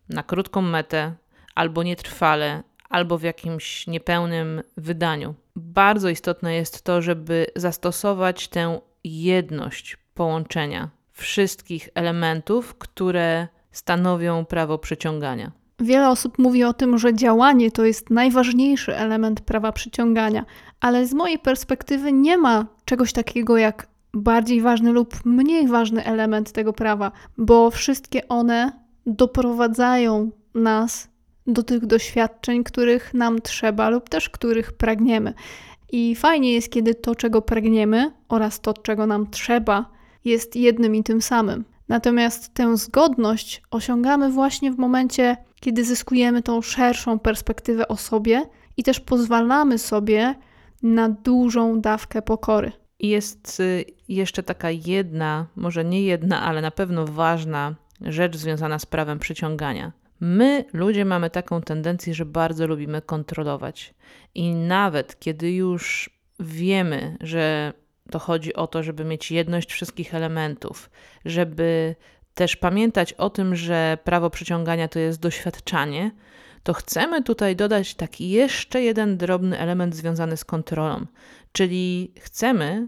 na 0.09 0.23
krótką 0.23 0.61
metę, 0.61 1.13
albo 1.55 1.83
nietrwale, 1.83 2.63
albo 2.89 3.17
w 3.17 3.23
jakimś 3.23 3.87
niepełnym 3.87 4.61
wydaniu. 4.77 5.35
Bardzo 5.55 6.09
istotne 6.09 6.55
jest 6.55 6.83
to, 6.83 7.01
żeby 7.01 7.45
zastosować 7.55 8.47
tę 8.47 8.81
jedność 9.03 9.97
połączenia 10.13 10.89
wszystkich 11.15 11.89
elementów, 11.95 12.75
które 12.75 13.47
stanowią 13.71 14.45
prawo 14.45 14.77
przyciągania. 14.77 15.51
Wiele 15.79 16.09
osób 16.09 16.39
mówi 16.39 16.63
o 16.63 16.73
tym, 16.73 16.97
że 16.97 17.13
działanie 17.13 17.71
to 17.71 17.85
jest 17.85 18.09
najważniejszy 18.09 18.95
element 18.95 19.41
prawa 19.41 19.71
przyciągania, 19.71 20.45
ale 20.79 21.07
z 21.07 21.13
mojej 21.13 21.39
perspektywy 21.39 22.13
nie 22.13 22.37
ma 22.37 22.65
czegoś 22.85 23.13
takiego 23.13 23.57
jak 23.57 23.87
bardziej 24.13 24.61
ważny 24.61 24.91
lub 24.91 25.25
mniej 25.25 25.67
ważny 25.67 26.05
element 26.05 26.51
tego 26.51 26.73
prawa, 26.73 27.11
bo 27.37 27.71
wszystkie 27.71 28.27
one 28.27 28.71
doprowadzają 29.05 30.31
nas 30.53 31.07
do 31.47 31.63
tych 31.63 31.85
doświadczeń, 31.85 32.63
których 32.63 33.13
nam 33.13 33.41
trzeba 33.41 33.89
lub 33.89 34.09
też 34.09 34.29
których 34.29 34.73
pragniemy. 34.73 35.33
I 35.91 36.15
fajnie 36.15 36.53
jest, 36.53 36.71
kiedy 36.71 36.95
to, 36.95 37.15
czego 37.15 37.41
pragniemy 37.41 38.11
oraz 38.29 38.61
to, 38.61 38.73
czego 38.73 39.07
nam 39.07 39.29
trzeba, 39.29 39.94
jest 40.25 40.55
jednym 40.55 40.95
i 40.95 41.03
tym 41.03 41.21
samym. 41.21 41.65
Natomiast 41.87 42.53
tę 42.53 42.77
zgodność 42.77 43.61
osiągamy 43.71 44.31
właśnie 44.31 44.71
w 44.71 44.77
momencie, 44.77 45.37
kiedy 45.59 45.85
zyskujemy 45.85 46.41
tą 46.41 46.61
szerszą 46.61 47.19
perspektywę 47.19 47.87
o 47.87 47.97
sobie 47.97 48.43
i 48.77 48.83
też 48.83 48.99
pozwalamy 48.99 49.77
sobie 49.77 50.35
na 50.83 51.09
dużą 51.09 51.81
dawkę 51.81 52.21
pokory. 52.21 52.71
Jest 52.99 53.59
y, 53.59 53.85
jeszcze 54.07 54.43
taka 54.43 54.71
jedna, 54.71 55.47
może 55.55 55.85
nie 55.85 56.01
jedna, 56.01 56.41
ale 56.41 56.61
na 56.61 56.71
pewno 56.71 57.05
ważna 57.05 57.75
rzecz 58.01 58.37
związana 58.37 58.79
z 58.79 58.85
prawem 58.85 59.19
przyciągania. 59.19 59.91
My, 60.19 60.65
ludzie, 60.73 61.05
mamy 61.05 61.29
taką 61.29 61.61
tendencję, 61.61 62.13
że 62.13 62.25
bardzo 62.25 62.67
lubimy 62.67 63.01
kontrolować. 63.01 63.93
I 64.35 64.53
nawet 64.53 65.19
kiedy 65.19 65.51
już 65.51 66.09
wiemy, 66.39 67.17
że 67.21 67.73
to 68.11 68.19
chodzi 68.19 68.53
o 68.53 68.67
to, 68.67 68.83
żeby 68.83 69.05
mieć 69.05 69.31
jedność 69.31 69.73
wszystkich 69.73 70.15
elementów, 70.15 70.89
żeby 71.25 71.95
też 72.33 72.55
pamiętać 72.55 73.13
o 73.13 73.29
tym, 73.29 73.55
że 73.55 73.97
prawo 74.03 74.29
przyciągania 74.29 74.87
to 74.87 74.99
jest 74.99 75.19
doświadczanie, 75.19 76.11
to 76.63 76.73
chcemy 76.73 77.23
tutaj 77.23 77.55
dodać 77.55 77.95
taki 77.95 78.29
jeszcze 78.29 78.81
jeden 78.81 79.17
drobny 79.17 79.59
element 79.59 79.95
związany 79.95 80.37
z 80.37 80.45
kontrolą. 80.45 81.05
Czyli 81.51 82.13
chcemy, 82.19 82.87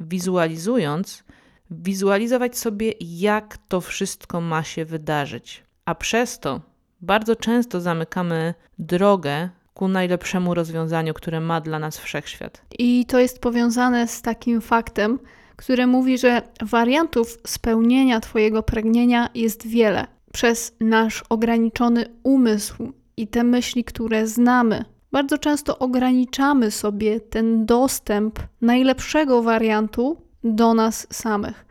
wizualizując, 0.00 1.24
wizualizować 1.70 2.58
sobie, 2.58 2.92
jak 3.00 3.58
to 3.68 3.80
wszystko 3.80 4.40
ma 4.40 4.62
się 4.62 4.84
wydarzyć. 4.84 5.62
A 5.84 5.94
przez 5.94 6.38
to 6.38 6.60
bardzo 7.00 7.36
często 7.36 7.80
zamykamy 7.80 8.54
drogę 8.78 9.48
ku 9.76 9.88
najlepszemu 9.88 10.54
rozwiązaniu, 10.54 11.14
które 11.14 11.40
ma 11.40 11.60
dla 11.60 11.78
nas 11.78 11.98
wszechświat. 11.98 12.62
I 12.78 13.06
to 13.06 13.18
jest 13.18 13.40
powiązane 13.40 14.08
z 14.08 14.22
takim 14.22 14.60
faktem, 14.60 15.18
które 15.56 15.86
mówi, 15.86 16.18
że 16.18 16.42
wariantów 16.62 17.38
spełnienia 17.46 18.20
Twojego 18.20 18.62
pragnienia 18.62 19.28
jest 19.34 19.66
wiele. 19.66 20.06
Przez 20.32 20.76
nasz 20.80 21.24
ograniczony 21.28 22.06
umysł 22.22 22.92
i 23.16 23.28
te 23.28 23.44
myśli, 23.44 23.84
które 23.84 24.26
znamy, 24.26 24.84
bardzo 25.12 25.38
często 25.38 25.78
ograniczamy 25.78 26.70
sobie 26.70 27.20
ten 27.20 27.66
dostęp 27.66 28.38
najlepszego 28.60 29.42
wariantu 29.42 30.16
do 30.44 30.74
nas 30.74 31.06
samych. 31.10 31.66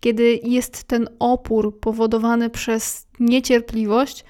Kiedy 0.00 0.40
jest 0.44 0.84
ten 0.84 1.08
opór 1.18 1.80
powodowany 1.80 2.50
przez 2.50 3.06
niecierpliwość, 3.20 4.24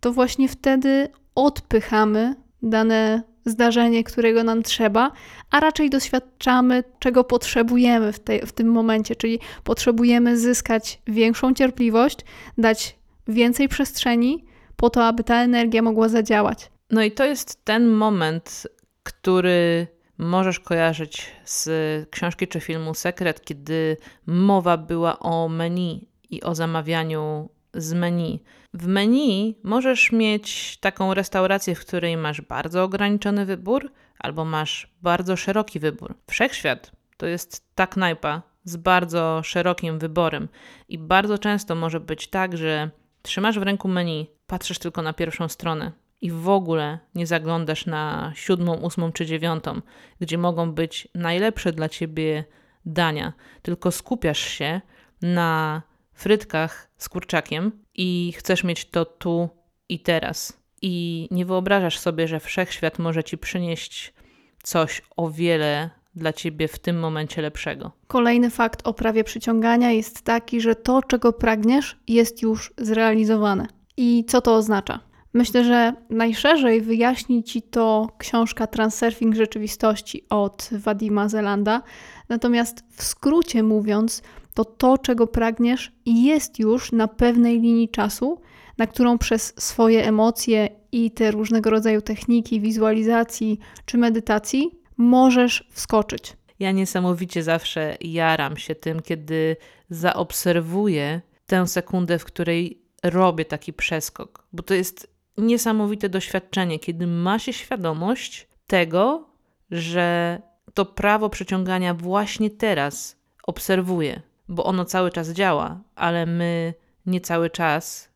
to 0.00 0.12
właśnie 0.12 0.48
wtedy 0.48 1.08
odpychamy 1.34 2.34
dane 2.62 3.22
zdarzenie, 3.44 4.04
którego 4.04 4.44
nam 4.44 4.62
trzeba, 4.62 5.12
a 5.50 5.60
raczej 5.60 5.90
doświadczamy, 5.90 6.84
czego 6.98 7.24
potrzebujemy 7.24 8.12
w, 8.12 8.18
tej, 8.20 8.40
w 8.40 8.52
tym 8.52 8.68
momencie, 8.68 9.16
czyli 9.16 9.38
potrzebujemy 9.64 10.38
zyskać 10.38 11.02
większą 11.06 11.54
cierpliwość, 11.54 12.18
dać 12.58 12.98
więcej 13.28 13.68
przestrzeni 13.68 14.44
po 14.76 14.90
to, 14.90 15.04
aby 15.04 15.24
ta 15.24 15.42
energia 15.42 15.82
mogła 15.82 16.08
zadziałać. 16.08 16.70
No 16.90 17.02
i 17.02 17.12
to 17.12 17.24
jest 17.24 17.64
ten 17.64 17.88
moment, 17.88 18.66
który 19.02 19.86
możesz 20.18 20.60
kojarzyć 20.60 21.32
z 21.44 21.70
książki 22.10 22.48
czy 22.48 22.60
filmu 22.60 22.94
Sekret, 22.94 23.44
kiedy 23.44 23.96
mowa 24.26 24.76
była 24.76 25.18
o 25.18 25.48
menu 25.48 26.08
i 26.30 26.42
o 26.42 26.54
zamawianiu 26.54 27.48
z 27.74 27.92
menu. 27.92 28.42
W 28.74 28.86
menu 28.86 29.58
możesz 29.62 30.12
mieć 30.12 30.76
taką 30.76 31.14
restaurację, 31.14 31.74
w 31.74 31.80
której 31.80 32.16
masz 32.16 32.40
bardzo 32.40 32.82
ograniczony 32.82 33.46
wybór, 33.46 33.92
albo 34.18 34.44
masz 34.44 34.94
bardzo 35.02 35.36
szeroki 35.36 35.80
wybór. 35.80 36.14
Wszechświat 36.30 36.92
to 37.16 37.26
jest 37.26 37.74
ta 37.74 37.86
knajpa 37.86 38.42
z 38.64 38.76
bardzo 38.76 39.40
szerokim 39.44 39.98
wyborem 39.98 40.48
i 40.88 40.98
bardzo 40.98 41.38
często 41.38 41.74
może 41.74 42.00
być 42.00 42.28
tak, 42.28 42.56
że 42.56 42.90
trzymasz 43.22 43.58
w 43.58 43.62
ręku 43.62 43.88
menu, 43.88 44.30
patrzysz 44.46 44.78
tylko 44.78 45.02
na 45.02 45.12
pierwszą 45.12 45.48
stronę 45.48 45.92
i 46.20 46.30
w 46.30 46.48
ogóle 46.48 46.98
nie 47.14 47.26
zaglądasz 47.26 47.86
na 47.86 48.32
siódmą, 48.34 48.74
ósmą 48.74 49.12
czy 49.12 49.26
dziewiątą, 49.26 49.80
gdzie 50.20 50.38
mogą 50.38 50.72
być 50.72 51.08
najlepsze 51.14 51.72
dla 51.72 51.88
ciebie 51.88 52.44
dania, 52.84 53.32
tylko 53.62 53.90
skupiasz 53.92 54.40
się 54.40 54.80
na 55.22 55.82
frytkach 56.20 56.90
z 56.96 57.08
kurczakiem 57.08 57.72
i 57.94 58.32
chcesz 58.36 58.64
mieć 58.64 58.84
to 58.84 59.04
tu 59.04 59.48
i 59.88 60.00
teraz. 60.00 60.60
I 60.82 61.28
nie 61.30 61.46
wyobrażasz 61.46 61.98
sobie, 61.98 62.28
że 62.28 62.40
wszechświat 62.40 62.98
może 62.98 63.24
ci 63.24 63.38
przynieść 63.38 64.14
coś 64.62 65.02
o 65.16 65.30
wiele 65.30 65.90
dla 66.14 66.32
ciebie 66.32 66.68
w 66.68 66.78
tym 66.78 66.98
momencie 66.98 67.42
lepszego. 67.42 67.92
Kolejny 68.06 68.50
fakt 68.50 68.86
o 68.86 68.94
prawie 68.94 69.24
przyciągania 69.24 69.90
jest 69.90 70.22
taki, 70.22 70.60
że 70.60 70.74
to, 70.74 71.02
czego 71.02 71.32
pragniesz, 71.32 71.96
jest 72.08 72.42
już 72.42 72.72
zrealizowane. 72.78 73.66
I 73.96 74.24
co 74.28 74.40
to 74.40 74.54
oznacza? 74.54 75.00
Myślę, 75.32 75.64
że 75.64 75.92
najszerzej 76.10 76.80
wyjaśni 76.80 77.44
ci 77.44 77.62
to 77.62 78.08
książka 78.18 78.66
Transurfing 78.66 79.34
Rzeczywistości 79.34 80.24
od 80.30 80.68
Wadima 80.72 81.28
Zelanda. 81.28 81.82
Natomiast 82.28 82.84
w 82.90 83.02
skrócie 83.02 83.62
mówiąc, 83.62 84.22
to 84.64 84.64
to, 84.80 84.98
czego 84.98 85.26
pragniesz, 85.26 85.92
jest 86.06 86.58
już 86.58 86.92
na 86.92 87.08
pewnej 87.08 87.60
linii 87.60 87.88
czasu, 87.88 88.40
na 88.78 88.86
którą 88.86 89.18
przez 89.18 89.54
swoje 89.58 90.06
emocje 90.06 90.68
i 90.92 91.10
te 91.10 91.30
różnego 91.30 91.70
rodzaju 91.70 92.02
techniki 92.02 92.60
wizualizacji 92.60 93.58
czy 93.84 93.98
medytacji 93.98 94.70
możesz 94.96 95.68
wskoczyć. 95.70 96.36
Ja 96.58 96.72
niesamowicie 96.72 97.42
zawsze 97.42 97.96
jaram 98.00 98.56
się 98.56 98.74
tym, 98.74 99.02
kiedy 99.02 99.56
zaobserwuję 99.90 101.20
tę 101.46 101.66
sekundę, 101.66 102.18
w 102.18 102.24
której 102.24 102.82
robię 103.02 103.44
taki 103.44 103.72
przeskok, 103.72 104.46
bo 104.52 104.62
to 104.62 104.74
jest 104.74 105.14
niesamowite 105.38 106.08
doświadczenie, 106.08 106.78
kiedy 106.78 107.06
ma 107.06 107.38
się 107.38 107.52
świadomość 107.52 108.48
tego, 108.66 109.28
że 109.70 110.38
to 110.74 110.84
prawo 110.84 111.28
przyciągania 111.28 111.94
właśnie 111.94 112.50
teraz 112.50 113.16
obserwuję, 113.46 114.22
bo 114.50 114.64
ono 114.64 114.84
cały 114.84 115.10
czas 115.10 115.30
działa, 115.30 115.80
ale 115.94 116.26
my 116.26 116.74
nie 117.06 117.20
cały 117.20 117.50
czas 117.50 118.08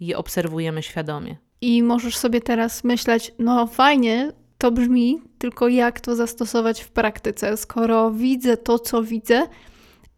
je 0.00 0.18
obserwujemy 0.18 0.82
świadomie. 0.82 1.36
I 1.60 1.82
możesz 1.82 2.16
sobie 2.16 2.40
teraz 2.40 2.84
myśleć, 2.84 3.34
no 3.38 3.66
fajnie, 3.66 4.32
to 4.58 4.70
brzmi, 4.70 5.22
tylko 5.38 5.68
jak 5.68 6.00
to 6.00 6.16
zastosować 6.16 6.80
w 6.80 6.90
praktyce, 6.90 7.56
skoro 7.56 8.10
widzę 8.10 8.56
to, 8.56 8.78
co 8.78 9.02
widzę 9.02 9.46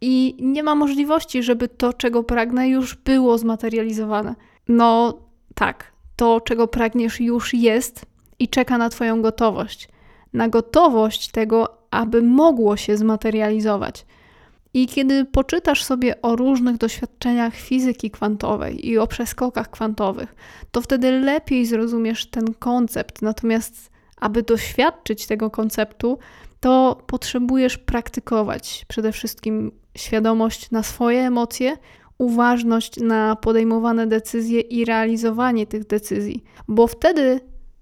i 0.01 0.37
nie 0.39 0.63
ma 0.63 0.75
możliwości, 0.75 1.43
żeby 1.43 1.67
to, 1.67 1.93
czego 1.93 2.23
pragnę, 2.23 2.69
już 2.69 2.95
było 2.95 3.37
zmaterializowane. 3.37 4.35
No 4.67 5.19
tak, 5.55 5.91
to, 6.15 6.41
czego 6.41 6.67
pragniesz, 6.67 7.19
już 7.19 7.53
jest 7.53 8.05
i 8.39 8.47
czeka 8.47 8.77
na 8.77 8.89
Twoją 8.89 9.21
gotowość. 9.21 9.89
Na 10.33 10.49
gotowość 10.49 11.31
tego, 11.31 11.77
aby 11.91 12.21
mogło 12.21 12.77
się 12.77 12.97
zmaterializować. 12.97 14.05
I 14.73 14.87
kiedy 14.87 15.25
poczytasz 15.25 15.83
sobie 15.83 16.21
o 16.21 16.35
różnych 16.35 16.77
doświadczeniach 16.77 17.55
fizyki 17.55 18.11
kwantowej 18.11 18.87
i 18.87 18.97
o 18.97 19.07
przeskokach 19.07 19.69
kwantowych, 19.69 20.35
to 20.71 20.81
wtedy 20.81 21.11
lepiej 21.11 21.65
zrozumiesz 21.65 22.29
ten 22.29 22.53
koncept. 22.53 23.21
Natomiast, 23.21 23.91
aby 24.17 24.43
doświadczyć 24.43 25.27
tego 25.27 25.49
konceptu, 25.49 26.17
to 26.59 27.03
potrzebujesz 27.07 27.77
praktykować 27.77 28.85
przede 28.87 29.11
wszystkim 29.11 29.71
świadomość 29.97 30.71
na 30.71 30.83
swoje 30.83 31.21
emocje, 31.21 31.77
uważność 32.17 32.99
na 32.99 33.35
podejmowane 33.35 34.07
decyzje 34.07 34.59
i 34.59 34.85
realizowanie 34.85 35.67
tych 35.67 35.87
decyzji, 35.87 36.43
bo 36.67 36.87
wtedy 36.87 37.39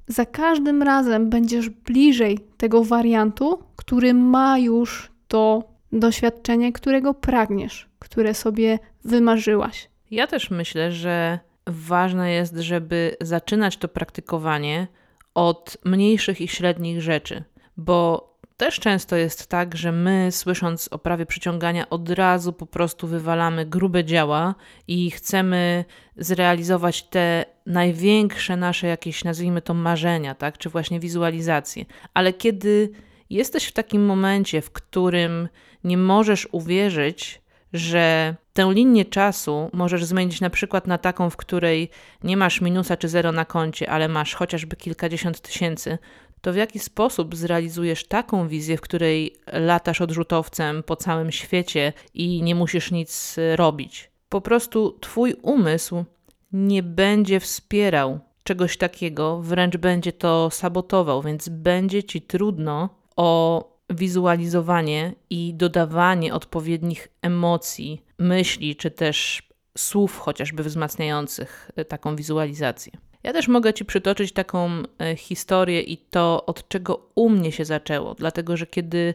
za 0.07 0.25
każdym 0.25 0.83
razem 0.83 1.29
będziesz 1.29 1.69
bliżej 1.69 2.39
tego 2.57 2.83
wariantu, 2.83 3.59
który 3.75 4.13
ma 4.13 4.57
już 4.57 5.11
to 5.27 5.68
doświadczenie, 5.91 6.73
którego 6.73 7.13
pragniesz, 7.13 7.89
które 7.99 8.33
sobie 8.33 8.79
wymarzyłaś. 9.03 9.89
Ja 10.11 10.27
też 10.27 10.51
myślę, 10.51 10.91
że 10.91 11.39
ważne 11.67 12.31
jest, 12.31 12.55
żeby 12.55 13.15
zaczynać 13.21 13.77
to 13.77 13.87
praktykowanie 13.87 14.87
od 15.33 15.77
mniejszych 15.85 16.41
i 16.41 16.47
średnich 16.47 17.01
rzeczy, 17.01 17.43
bo 17.77 18.29
też 18.57 18.79
często 18.79 19.15
jest 19.15 19.47
tak, 19.47 19.75
że 19.75 19.91
my, 19.91 20.27
słysząc 20.31 20.87
o 20.87 20.99
prawie 20.99 21.25
przyciągania, 21.25 21.89
od 21.89 22.09
razu 22.09 22.53
po 22.53 22.65
prostu 22.65 23.07
wywalamy 23.07 23.65
grube 23.65 24.03
działa 24.03 24.55
i 24.87 25.11
chcemy 25.11 25.85
zrealizować 26.17 27.03
te 27.03 27.45
największe 27.65 28.57
nasze 28.57 28.87
jakieś, 28.87 29.23
nazwijmy 29.23 29.61
to, 29.61 29.73
marzenia, 29.73 30.35
tak, 30.35 30.57
czy 30.57 30.69
właśnie 30.69 30.99
wizualizacje. 30.99 31.85
Ale 32.13 32.33
kiedy 32.33 32.89
jesteś 33.29 33.65
w 33.65 33.71
takim 33.71 34.05
momencie, 34.05 34.61
w 34.61 34.71
którym 34.71 35.49
nie 35.83 35.97
możesz 35.97 36.47
uwierzyć, 36.51 37.41
że 37.73 38.35
tę 38.53 38.71
linię 38.73 39.05
czasu 39.05 39.69
możesz 39.73 40.05
zmienić 40.05 40.41
na 40.41 40.49
przykład 40.49 40.87
na 40.87 40.97
taką, 40.97 41.29
w 41.29 41.37
której 41.37 41.89
nie 42.23 42.37
masz 42.37 42.61
minusa 42.61 42.97
czy 42.97 43.07
zero 43.07 43.31
na 43.31 43.45
koncie, 43.45 43.89
ale 43.89 44.07
masz 44.07 44.35
chociażby 44.35 44.75
kilkadziesiąt 44.75 45.41
tysięcy, 45.41 45.97
to 46.41 46.53
w 46.53 46.55
jaki 46.55 46.79
sposób 46.79 47.35
zrealizujesz 47.35 48.07
taką 48.07 48.47
wizję, 48.47 48.77
w 48.77 48.81
której 48.81 49.35
latasz 49.53 50.01
odrzutowcem 50.01 50.83
po 50.83 50.95
całym 50.95 51.31
świecie 51.31 51.93
i 52.13 52.41
nie 52.43 52.55
musisz 52.55 52.91
nic 52.91 53.35
robić? 53.55 54.11
Po 54.29 54.41
prostu 54.41 54.97
twój 55.01 55.35
umysł 55.41 56.05
nie 56.51 56.83
będzie 56.83 57.39
wspierał 57.39 58.19
czegoś 58.43 58.77
takiego, 58.77 59.41
wręcz 59.41 59.77
będzie 59.77 60.13
to 60.13 60.49
sabotował, 60.49 61.21
więc 61.21 61.49
będzie 61.49 62.03
ci 62.03 62.21
trudno 62.21 62.98
o 63.19 63.63
wizualizowanie 63.89 65.13
i 65.29 65.53
dodawanie 65.53 66.33
odpowiednich 66.33 67.07
emocji, 67.21 68.03
myśli 68.19 68.75
czy 68.75 68.91
też 68.91 69.49
słów 69.77 70.19
chociażby 70.19 70.63
wzmacniających 70.63 71.71
taką 71.87 72.15
wizualizację. 72.15 72.93
Ja 73.23 73.33
też 73.33 73.47
mogę 73.47 73.73
Ci 73.73 73.85
przytoczyć 73.85 74.31
taką 74.31 74.69
e, 74.99 75.15
historię 75.15 75.81
i 75.81 75.97
to, 75.97 76.45
od 76.45 76.67
czego 76.67 77.09
u 77.15 77.29
mnie 77.29 77.51
się 77.51 77.65
zaczęło, 77.65 78.15
dlatego 78.15 78.57
że 78.57 78.67
kiedy 78.67 79.13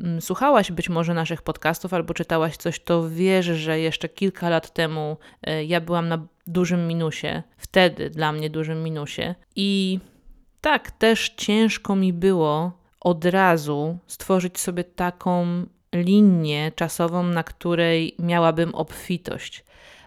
mm, 0.00 0.20
słuchałaś 0.20 0.72
być 0.72 0.88
może 0.88 1.14
naszych 1.14 1.42
podcastów 1.42 1.94
albo 1.94 2.14
czytałaś 2.14 2.56
coś, 2.56 2.80
to 2.80 3.08
wiesz, 3.08 3.46
że 3.46 3.80
jeszcze 3.80 4.08
kilka 4.08 4.48
lat 4.48 4.72
temu 4.72 5.16
e, 5.42 5.64
ja 5.64 5.80
byłam 5.80 6.08
na 6.08 6.26
dużym 6.46 6.88
minusie, 6.88 7.42
wtedy 7.56 8.10
dla 8.10 8.32
mnie 8.32 8.50
dużym 8.50 8.82
minusie. 8.82 9.34
I 9.56 9.98
tak, 10.60 10.90
też 10.90 11.28
ciężko 11.36 11.96
mi 11.96 12.12
było 12.12 12.81
od 13.02 13.24
razu 13.24 13.98
stworzyć 14.06 14.60
sobie 14.60 14.84
taką 14.84 15.46
linię 15.94 16.72
czasową, 16.76 17.22
na 17.22 17.42
której 17.42 18.16
miałabym 18.18 18.74
obfitość, 18.74 19.64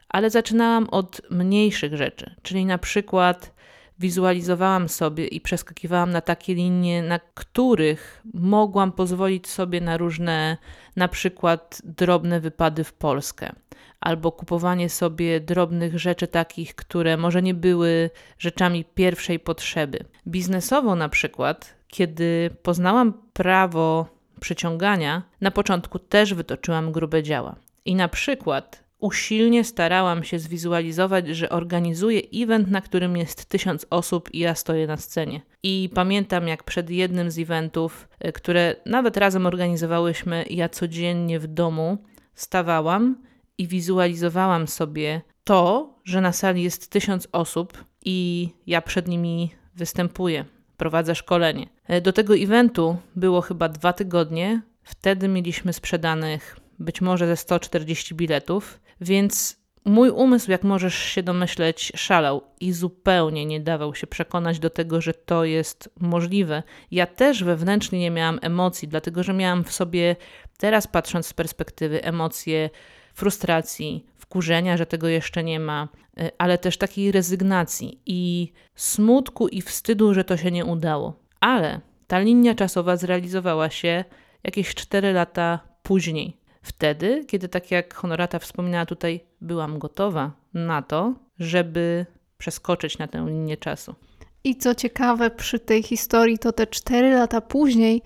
ale 0.10 0.30
zaczynałam 0.30 0.90
od 0.90 1.22
mniejszych 1.30 1.96
rzeczy, 1.98 2.36
czyli 2.42 2.66
na 2.66 2.78
przykład 2.78 3.55
wizualizowałam 4.00 4.90
sobie 4.90 5.28
i 5.28 5.42
przeskakiwałam 5.42 6.12
na 6.12 6.22
takie 6.22 6.56
linie, 6.56 7.04
na 7.04 7.20
których 7.20 8.22
mogłam 8.34 8.92
pozwolić 8.92 9.48
sobie 9.48 9.82
na 9.82 9.98
różne, 9.98 10.58
na 10.96 11.08
przykład 11.08 11.82
drobne 11.84 12.40
wypady 12.40 12.84
w 12.84 12.94
Polskę, 12.94 13.52
albo 14.00 14.32
kupowanie 14.32 14.90
sobie 14.90 15.40
drobnych 15.40 16.00
rzeczy 16.00 16.28
takich, 16.28 16.76
które 16.76 17.18
może 17.18 17.42
nie 17.42 17.54
były 17.54 18.10
rzeczami 18.40 18.86
pierwszej 18.86 19.40
potrzeby. 19.40 20.00
Biznesowo 20.28 20.96
na 20.96 21.10
przykład, 21.10 21.76
kiedy 21.88 22.50
poznałam 22.64 23.14
prawo 23.34 24.08
przyciągania, 24.40 25.24
na 25.42 25.52
początku 25.52 26.00
też 26.00 26.34
wytoczyłam 26.34 26.92
grube 26.92 27.24
działa. 27.24 27.56
I 27.86 27.96
na 27.96 28.08
przykład 28.08 28.85
usilnie 29.00 29.64
starałam 29.64 30.24
się 30.24 30.40
zwizualizować, 30.40 31.28
że 31.28 31.50
organizuję 31.50 32.22
event, 32.34 32.72
na 32.72 32.82
którym 32.82 33.18
jest 33.18 33.46
tysiąc 33.46 33.86
osób 33.90 34.34
i 34.34 34.40
ja 34.40 34.56
stoję 34.56 34.88
na 34.88 34.98
scenie. 34.98 35.42
I 35.64 35.90
pamiętam, 35.94 36.48
jak 36.48 36.64
przed 36.64 36.90
jednym 36.90 37.32
z 37.32 37.40
eventów, 37.40 38.08
e, 38.20 38.32
które 38.32 38.76
nawet 38.86 39.18
razem 39.18 39.46
organizowałyśmy, 39.46 40.46
ja 40.50 40.70
codziennie 40.70 41.40
w 41.40 41.48
domu 41.48 41.98
stawałam 42.36 43.16
i 43.58 43.68
wizualizowałam 43.68 44.68
sobie 44.68 45.22
to, 45.44 45.94
że 46.04 46.22
na 46.22 46.32
sali 46.32 46.64
jest 46.64 46.90
tysiąc 46.90 47.28
osób 47.32 47.86
i 48.06 48.50
ja 48.68 48.82
przed 48.82 49.08
nimi 49.08 49.52
występuję, 49.76 50.46
prowadzę 50.78 51.16
szkolenie. 51.16 51.68
E, 51.88 52.02
do 52.02 52.14
tego 52.14 52.36
eventu 52.36 52.98
było 53.16 53.42
chyba 53.42 53.70
dwa 53.70 53.94
tygodnie. 53.94 54.62
Wtedy 54.84 55.28
mieliśmy 55.28 55.74
sprzedanych 55.74 56.60
być 56.80 57.02
może 57.02 57.28
ze 57.28 57.38
140 57.38 58.16
biletów, 58.16 58.80
więc 59.02 59.66
mój 59.86 60.10
umysł, 60.10 60.52
jak 60.52 60.64
możesz 60.64 60.96
się 60.96 61.24
domyśleć, 61.24 61.92
szalał 61.96 62.42
i 62.60 62.72
zupełnie 62.72 63.46
nie 63.46 63.60
dawał 63.60 63.96
się 63.96 64.08
przekonać 64.08 64.60
do 64.60 64.70
tego, 64.70 65.02
że 65.02 65.14
to 65.14 65.46
jest 65.46 65.90
możliwe. 66.00 66.64
Ja 66.92 67.06
też 67.06 67.44
wewnętrznie 67.44 68.00
nie 68.00 68.12
miałam 68.12 68.40
emocji, 68.42 68.88
dlatego 68.88 69.24
że 69.24 69.34
miałam 69.34 69.64
w 69.64 69.72
sobie, 69.72 70.16
teraz 70.58 70.88
patrząc 70.88 71.28
z 71.28 71.34
perspektywy, 71.34 72.04
emocje 72.04 72.70
frustracji, 73.14 74.06
wkurzenia, 74.18 74.78
że 74.78 74.86
tego 74.86 75.08
jeszcze 75.08 75.44
nie 75.44 75.60
ma, 75.60 75.88
y, 76.20 76.32
ale 76.38 76.58
też 76.58 76.78
takiej 76.78 77.12
rezygnacji 77.12 78.02
i 78.06 78.52
smutku 78.76 79.48
i 79.48 79.62
wstydu, 79.62 80.14
że 80.14 80.24
to 80.24 80.38
się 80.38 80.52
nie 80.52 80.66
udało. 80.66 81.20
Ale 81.40 81.82
ta 82.08 82.20
linia 82.20 82.56
czasowa 82.56 82.98
zrealizowała 82.98 83.70
się 83.70 84.04
jakieś 84.44 84.76
4 84.76 85.14
lata 85.14 85.60
później. 85.84 86.38
Wtedy, 86.66 87.26
kiedy 87.28 87.50
tak 87.50 87.72
jak 87.72 87.94
Honorata 87.94 88.40
wspominała 88.40 88.86
tutaj, 88.86 89.20
byłam 89.42 89.80
gotowa 89.80 90.32
na 90.54 90.82
to, 90.82 91.14
żeby 91.40 92.06
przeskoczyć 92.38 92.98
na 92.98 93.08
tę 93.08 93.26
linię 93.28 93.58
czasu. 93.58 93.96
I 94.44 94.56
co 94.56 94.76
ciekawe 94.76 95.30
przy 95.30 95.60
tej 95.60 95.84
historii, 95.84 96.40
to 96.40 96.52
te 96.52 96.68
4 96.68 97.14
lata 97.14 97.42
później 97.42 98.02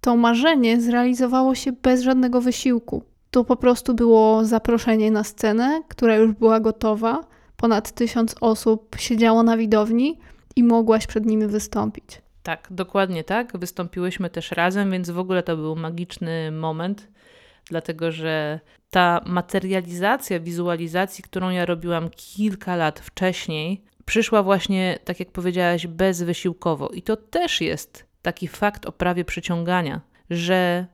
to 0.00 0.16
marzenie 0.16 0.80
zrealizowało 0.80 1.54
się 1.54 1.72
bez 1.72 2.02
żadnego 2.02 2.40
wysiłku. 2.40 3.02
To 3.30 3.44
po 3.44 3.56
prostu 3.56 3.94
było 3.94 4.44
zaproszenie 4.44 5.10
na 5.10 5.24
scenę, 5.24 5.82
która 5.88 6.16
już 6.16 6.32
była 6.32 6.60
gotowa. 6.60 7.20
Ponad 7.56 7.92
tysiąc 7.92 8.34
osób 8.40 8.96
siedziało 8.98 9.42
na 9.42 9.56
widowni 9.56 10.18
i 10.56 10.64
mogłaś 10.64 11.06
przed 11.06 11.26
nimi 11.26 11.46
wystąpić. 11.46 12.22
Tak, 12.42 12.68
dokładnie 12.70 13.24
tak. 13.24 13.58
Wystąpiłyśmy 13.58 14.30
też 14.30 14.50
razem, 14.52 14.90
więc 14.90 15.10
w 15.10 15.18
ogóle 15.18 15.42
to 15.42 15.56
był 15.56 15.76
magiczny 15.76 16.52
moment, 16.52 17.08
dlatego 17.68 18.12
że 18.12 18.60
ta 18.90 19.20
materializacja 19.26 20.40
wizualizacji, 20.40 21.24
którą 21.24 21.50
ja 21.50 21.66
robiłam 21.66 22.10
kilka 22.10 22.76
lat 22.76 23.00
wcześniej, 23.00 23.84
przyszła 24.04 24.42
właśnie, 24.42 24.98
tak 25.04 25.20
jak 25.20 25.32
powiedziałaś, 25.32 25.86
bezwysiłkowo. 25.86 26.88
I 26.88 27.02
to 27.02 27.16
też 27.16 27.60
jest 27.60 28.06
taki 28.22 28.48
fakt 28.48 28.86
o 28.86 28.92
prawie 28.92 29.24
przyciągania, 29.24 30.00
że 30.30 30.86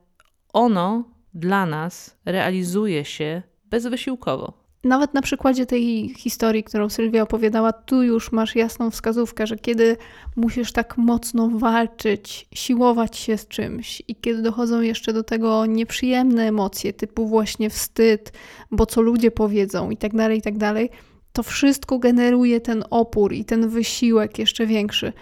ono 0.53 1.03
dla 1.33 1.65
nas 1.65 2.17
realizuje 2.25 3.05
się 3.05 3.41
bezwysiłkowo. 3.65 4.64
Nawet 4.85 5.13
na 5.13 5.21
przykładzie 5.21 5.65
tej 5.65 6.13
historii, 6.17 6.63
którą 6.63 6.89
Sylwia 6.89 7.21
opowiadała, 7.21 7.73
tu 7.73 8.03
już 8.03 8.31
masz 8.31 8.55
jasną 8.55 8.91
wskazówkę, 8.91 9.47
że 9.47 9.57
kiedy 9.57 9.97
musisz 10.35 10.71
tak 10.71 10.97
mocno 10.97 11.49
walczyć, 11.49 12.47
siłować 12.53 13.17
się 13.17 13.37
z 13.37 13.47
czymś 13.47 14.03
i 14.07 14.15
kiedy 14.15 14.41
dochodzą 14.41 14.81
jeszcze 14.81 15.13
do 15.13 15.23
tego 15.23 15.65
nieprzyjemne 15.65 16.47
emocje, 16.47 16.93
typu 16.93 17.27
właśnie 17.27 17.69
wstyd, 17.69 18.33
bo 18.71 18.85
co 18.85 19.01
ludzie 19.01 19.31
powiedzą 19.31 19.89
i 19.89 19.97
tak 19.97 20.15
dalej, 20.15 20.37
i 20.37 20.41
tak 20.41 20.57
dalej, 20.57 20.89
to 21.33 21.43
wszystko 21.43 21.99
generuje 21.99 22.61
ten 22.61 22.83
opór 22.89 23.33
i 23.33 23.45
ten 23.45 23.69
wysiłek 23.69 24.39
jeszcze 24.39 24.65
większy. 24.65 25.13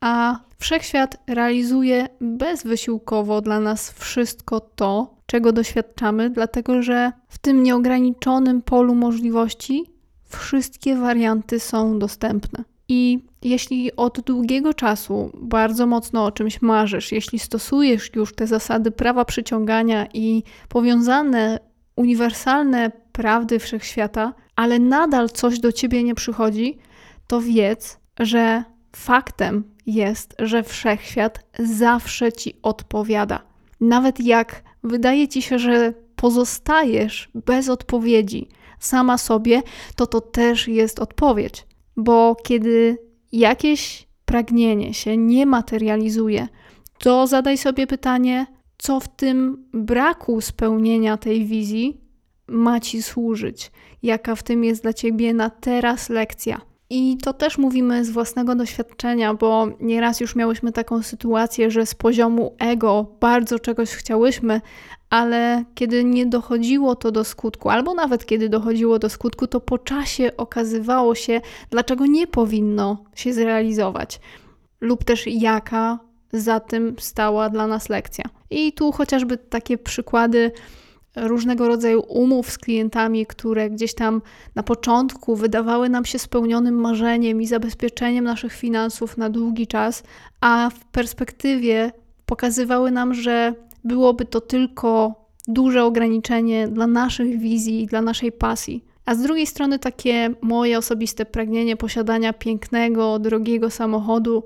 A 0.00 0.40
wszechświat 0.58 1.16
realizuje 1.26 2.08
bezwysiłkowo 2.20 3.40
dla 3.40 3.60
nas 3.60 3.90
wszystko 3.90 4.60
to, 4.60 5.17
czego 5.28 5.52
doświadczamy, 5.52 6.30
dlatego 6.30 6.82
że 6.82 7.12
w 7.28 7.38
tym 7.38 7.62
nieograniczonym 7.62 8.62
polu 8.62 8.94
możliwości 8.94 9.84
wszystkie 10.24 10.96
warianty 10.96 11.60
są 11.60 11.98
dostępne. 11.98 12.64
I 12.88 13.18
jeśli 13.42 13.96
od 13.96 14.20
długiego 14.20 14.74
czasu 14.74 15.30
bardzo 15.34 15.86
mocno 15.86 16.24
o 16.24 16.32
czymś 16.32 16.62
marzysz, 16.62 17.12
jeśli 17.12 17.38
stosujesz 17.38 18.10
już 18.14 18.34
te 18.34 18.46
zasady 18.46 18.90
prawa 18.90 19.24
przyciągania 19.24 20.06
i 20.14 20.42
powiązane 20.68 21.58
uniwersalne 21.96 22.92
prawdy 23.12 23.58
wszechświata, 23.58 24.34
ale 24.56 24.78
nadal 24.78 25.28
coś 25.28 25.60
do 25.60 25.72
ciebie 25.72 26.04
nie 26.04 26.14
przychodzi, 26.14 26.78
to 27.26 27.40
wiedz, 27.40 27.98
że 28.20 28.64
faktem 28.96 29.64
jest, 29.86 30.34
że 30.38 30.62
wszechświat 30.62 31.44
zawsze 31.58 32.32
ci 32.32 32.54
odpowiada. 32.62 33.42
Nawet 33.80 34.20
jak 34.20 34.67
wydaje 34.84 35.28
ci 35.28 35.42
się, 35.42 35.58
że 35.58 35.94
pozostajesz 36.16 37.30
bez 37.34 37.68
odpowiedzi 37.68 38.48
sama 38.78 39.18
sobie, 39.18 39.62
to 39.96 40.06
to 40.06 40.20
też 40.20 40.68
jest 40.68 40.98
odpowiedź. 40.98 41.66
Bo 41.96 42.36
kiedy 42.42 42.98
jakieś 43.32 44.08
pragnienie 44.24 44.94
się 44.94 45.16
nie 45.16 45.46
materializuje, 45.46 46.48
to 46.98 47.26
zadaj 47.26 47.58
sobie 47.58 47.86
pytanie, 47.86 48.46
co 48.78 49.00
w 49.00 49.08
tym 49.08 49.64
braku 49.72 50.40
spełnienia 50.40 51.16
tej 51.16 51.44
wizji 51.44 52.00
ma 52.48 52.80
ci 52.80 53.02
służyć, 53.02 53.70
jaka 54.02 54.34
w 54.34 54.42
tym 54.42 54.64
jest 54.64 54.82
dla 54.82 54.92
ciebie 54.92 55.34
na 55.34 55.50
teraz 55.50 56.08
lekcja. 56.08 56.60
I 56.90 57.16
to 57.16 57.32
też 57.32 57.58
mówimy 57.58 58.04
z 58.04 58.10
własnego 58.10 58.54
doświadczenia, 58.54 59.34
bo 59.34 59.66
nieraz 59.80 60.20
już 60.20 60.36
miałyśmy 60.36 60.72
taką 60.72 61.02
sytuację, 61.02 61.70
że 61.70 61.86
z 61.86 61.94
poziomu 61.94 62.54
ego 62.58 63.06
bardzo 63.20 63.58
czegoś 63.58 63.90
chciałyśmy, 63.90 64.60
ale 65.10 65.64
kiedy 65.74 66.04
nie 66.04 66.26
dochodziło 66.26 66.96
to 66.96 67.12
do 67.12 67.24
skutku, 67.24 67.70
albo 67.70 67.94
nawet 67.94 68.26
kiedy 68.26 68.48
dochodziło 68.48 68.98
do 68.98 69.08
skutku, 69.08 69.46
to 69.46 69.60
po 69.60 69.78
czasie 69.78 70.30
okazywało 70.36 71.14
się, 71.14 71.40
dlaczego 71.70 72.06
nie 72.06 72.26
powinno 72.26 73.04
się 73.14 73.32
zrealizować, 73.32 74.20
lub 74.80 75.04
też 75.04 75.26
jaka 75.26 75.98
za 76.32 76.60
tym 76.60 76.96
stała 76.98 77.50
dla 77.50 77.66
nas 77.66 77.88
lekcja. 77.88 78.24
I 78.50 78.72
tu 78.72 78.92
chociażby 78.92 79.36
takie 79.36 79.78
przykłady 79.78 80.52
różnego 81.16 81.68
rodzaju 81.68 82.00
umów 82.08 82.50
z 82.50 82.58
klientami, 82.58 83.26
które 83.26 83.70
gdzieś 83.70 83.94
tam 83.94 84.22
na 84.54 84.62
początku 84.62 85.36
wydawały 85.36 85.88
nam 85.88 86.04
się 86.04 86.18
spełnionym 86.18 86.74
marzeniem 86.74 87.42
i 87.42 87.46
zabezpieczeniem 87.46 88.24
naszych 88.24 88.52
finansów 88.52 89.16
na 89.16 89.30
długi 89.30 89.66
czas, 89.66 90.02
a 90.40 90.70
w 90.70 90.84
perspektywie 90.84 91.92
pokazywały 92.26 92.90
nam, 92.90 93.14
że 93.14 93.54
byłoby 93.84 94.24
to 94.24 94.40
tylko 94.40 95.14
duże 95.48 95.84
ograniczenie 95.84 96.68
dla 96.68 96.86
naszych 96.86 97.38
wizji 97.38 97.82
i 97.82 97.86
dla 97.86 98.02
naszej 98.02 98.32
pasji. 98.32 98.84
A 99.04 99.14
z 99.14 99.22
drugiej 99.22 99.46
strony 99.46 99.78
takie 99.78 100.30
moje 100.42 100.78
osobiste 100.78 101.26
pragnienie 101.26 101.76
posiadania 101.76 102.32
pięknego, 102.32 103.18
drogiego 103.18 103.70
samochodu, 103.70 104.44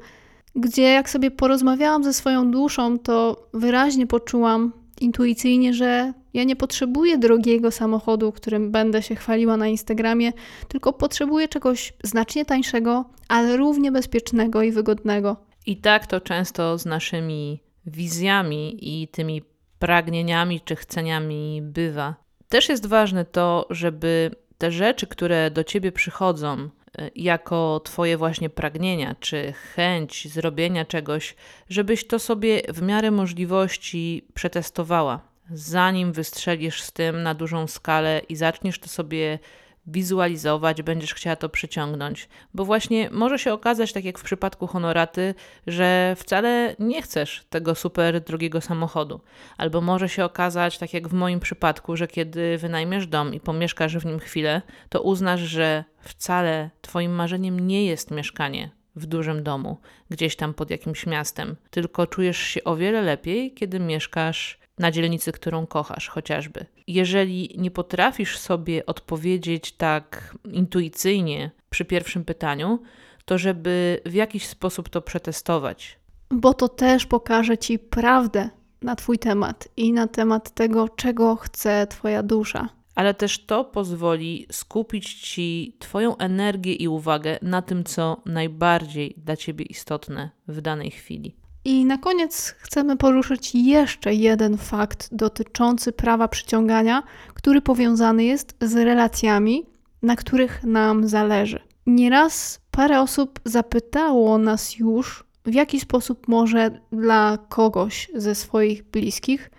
gdzie 0.57 0.83
jak 0.83 1.11
sobie 1.11 1.31
porozmawiałam 1.31 2.05
ze 2.05 2.12
swoją 2.12 2.51
duszą, 2.51 2.98
to 2.98 3.46
wyraźnie 3.55 4.07
poczułam 4.07 4.72
intuicyjnie, 5.01 5.75
że 5.75 6.12
ja 6.35 6.45
nie 6.45 6.57
potrzebuję 6.57 7.18
drogiego 7.18 7.71
samochodu, 7.71 8.33
którym 8.33 8.71
będę 8.71 9.03
się 9.03 9.14
chwaliła 9.14 9.57
na 9.57 9.68
Instagramie, 9.68 10.33
tylko 10.68 10.92
potrzebuję 10.92 11.49
czegoś 11.49 11.92
znacznie 12.03 12.45
tańszego, 12.45 13.05
ale 13.29 13.57
równie 13.57 13.92
bezpiecznego 13.92 14.62
i 14.62 14.73
wygodnego. 14.73 15.37
I 15.66 15.77
tak 15.77 16.07
to 16.07 16.21
często 16.21 16.79
z 16.79 16.87
naszymi 16.87 17.61
wizjami 17.87 18.79
i 18.81 19.09
tymi 19.09 19.42
pragnieniami 19.79 20.61
czy 20.61 20.77
chceniami 20.77 21.61
bywa. 21.62 22.14
Też 22.49 22.68
jest 22.68 22.87
ważne 22.87 23.25
to, 23.25 23.66
żeby 23.71 24.31
te 24.59 24.73
rzeczy, 24.73 25.07
które 25.07 25.51
do 25.51 25.64
ciebie 25.64 25.92
przychodzą, 25.92 26.59
y, 26.59 27.11
jako 27.16 27.81
Twoje 27.85 28.16
właśnie 28.16 28.51
pragnienia 28.51 29.14
czy 29.21 29.53
chęć 29.53 30.29
zrobienia 30.33 30.85
czegoś, 30.85 31.35
żebyś 31.68 32.07
to 32.07 32.18
sobie 32.18 32.62
w 32.68 32.83
miarę 32.83 33.11
możliwości 33.11 34.27
przetestowała 34.35 35.32
zanim 35.53 36.12
wystrzelisz 36.12 36.83
z 36.83 36.93
tym 36.93 37.23
na 37.23 37.35
dużą 37.35 37.67
skalę 37.67 38.21
i 38.29 38.37
zaczniesz 38.37 38.79
to 38.79 38.88
sobie 38.88 39.38
wizualizować, 39.87 40.83
będziesz 40.83 41.15
chciała 41.15 41.37
to 41.37 41.49
przyciągnąć. 41.49 42.29
Bo 42.55 42.65
właśnie 42.65 43.11
może 43.11 43.38
się 43.38 43.53
okazać, 43.53 43.93
tak 43.93 44.05
jak 44.05 44.19
w 44.19 44.23
przypadku 44.23 44.67
honoraty, 44.67 45.35
że 45.67 46.17
wcale 46.19 46.77
nie 46.79 47.03
chcesz 47.03 47.45
tego 47.51 47.75
super 47.75 48.21
drogiego 48.21 48.61
samochodu. 48.61 49.21
Albo 49.59 49.81
może 49.81 50.09
się 50.09 50.25
okazać, 50.25 50.79
tak 50.79 50.95
jak 50.95 51.09
w 51.09 51.12
moim 51.12 51.41
przypadku, 51.41 51.97
że 51.97 52.09
kiedy 52.09 52.59
wynajmiesz 52.59 53.07
dom 53.07 53.35
i 53.35 53.41
pomieszkasz 53.41 53.97
w 53.97 54.07
nim 54.07 54.19
chwilę, 54.19 54.62
to 54.88 55.03
uznasz, 55.03 55.41
że 55.41 55.85
wcale 56.01 56.71
Twoim 56.81 57.12
marzeniem 57.12 57.61
nie 57.61 57.87
jest 57.87 58.11
mieszkanie 58.11 58.82
w 58.97 59.07
dużym 59.07 59.43
domu, 59.43 59.77
gdzieś 60.11 60.37
tam 60.37 60.55
pod 60.55 60.71
jakimś 60.71 61.07
miastem, 61.07 61.57
tylko 61.71 62.07
czujesz 62.07 62.39
się 62.39 62.65
o 62.65 62.77
wiele 62.77 63.03
lepiej, 63.03 63.55
kiedy 63.55 63.81
mieszkasz 63.81 64.59
na 64.79 64.91
dzielnicy, 64.91 65.33
którą 65.33 65.67
kochasz, 65.67 66.09
chociażby. 66.09 66.67
Jeżeli 66.87 67.55
nie 67.59 67.71
potrafisz 67.71 68.39
sobie 68.39 68.87
odpowiedzieć 68.87 69.73
tak 69.73 70.37
intuicyjnie 70.45 71.51
przy 71.71 71.85
pierwszym 71.85 72.25
pytaniu, 72.25 72.83
to 73.25 73.39
żeby 73.39 74.01
w 74.07 74.15
jakiś 74.15 74.47
sposób 74.47 74.89
to 74.89 75.03
przetestować. 75.03 75.99
Bo 76.31 76.55
to 76.55 76.69
też 76.69 77.07
pokaże 77.07 77.59
ci 77.59 77.79
prawdę 77.79 78.51
na 78.83 78.97
Twój 78.97 79.19
temat 79.19 79.69
i 79.77 79.93
na 79.93 80.07
temat 80.07 80.51
tego, 80.51 80.89
czego 80.89 81.37
chce 81.37 81.87
Twoja 81.87 82.23
dusza. 82.23 82.69
Ale 82.95 83.15
też 83.15 83.47
to 83.47 83.65
pozwoli 83.65 84.47
skupić 84.53 85.15
ci 85.15 85.77
Twoją 85.79 86.17
energię 86.17 86.73
i 86.73 86.89
uwagę 86.89 87.39
na 87.43 87.63
tym, 87.63 87.85
co 87.85 88.23
najbardziej 88.27 89.15
dla 89.17 89.37
Ciebie 89.37 89.65
istotne 89.65 90.31
w 90.49 90.61
danej 90.61 90.91
chwili. 90.91 91.37
I 91.65 91.85
na 91.85 91.99
koniec 91.99 92.55
chcemy 92.59 92.97
poruszyć 92.97 93.55
jeszcze 93.55 94.15
jeden 94.15 94.59
fakt 94.59 95.09
dotyczący 95.13 95.93
prawa 95.93 96.29
przyciągania, 96.29 97.03
który 97.35 97.63
powiązany 97.63 98.25
jest 98.25 98.57
z 98.61 98.75
relacjami, 98.75 99.67
na 100.03 100.17
których 100.17 100.65
nam 100.65 101.09
zależy. 101.09 101.61
Nieraz 101.87 102.61
parę 102.71 103.01
osób 103.01 103.41
zapytało 103.45 104.39
nas 104.39 104.79
już, 104.79 105.25
w 105.45 105.55
jaki 105.55 105.81
sposób 105.81 106.29
może 106.29 106.81
dla 106.93 107.39
kogoś 107.49 108.11
ze 108.15 108.35
swoich 108.35 108.83
bliskich 108.83 109.51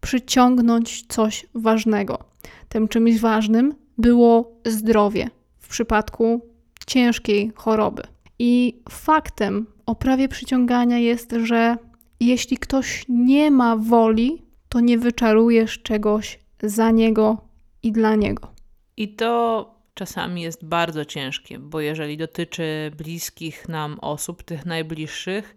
przyciągnąć 0.00 1.06
coś 1.06 1.46
ważnego. 1.54 2.31
Tym 2.68 2.88
czymś 2.88 3.18
ważnym 3.18 3.74
było 3.98 4.52
zdrowie 4.66 5.30
w 5.58 5.68
przypadku 5.68 6.40
ciężkiej 6.86 7.52
choroby. 7.54 8.02
I 8.38 8.82
faktem 8.88 9.66
o 9.86 9.94
prawie 9.94 10.28
przyciągania 10.28 10.98
jest, 10.98 11.34
że 11.44 11.76
jeśli 12.20 12.56
ktoś 12.56 13.04
nie 13.08 13.50
ma 13.50 13.76
woli, 13.76 14.42
to 14.68 14.80
nie 14.80 14.98
wyczarujesz 14.98 15.82
czegoś 15.82 16.38
za 16.62 16.90
niego 16.90 17.48
i 17.82 17.92
dla 17.92 18.14
niego. 18.14 18.52
I 18.96 19.14
to 19.14 19.74
czasami 19.94 20.42
jest 20.42 20.64
bardzo 20.64 21.04
ciężkie, 21.04 21.58
bo 21.58 21.80
jeżeli 21.80 22.16
dotyczy 22.16 22.92
bliskich 22.96 23.68
nam 23.68 23.98
osób, 24.00 24.42
tych 24.42 24.66
najbliższych, 24.66 25.56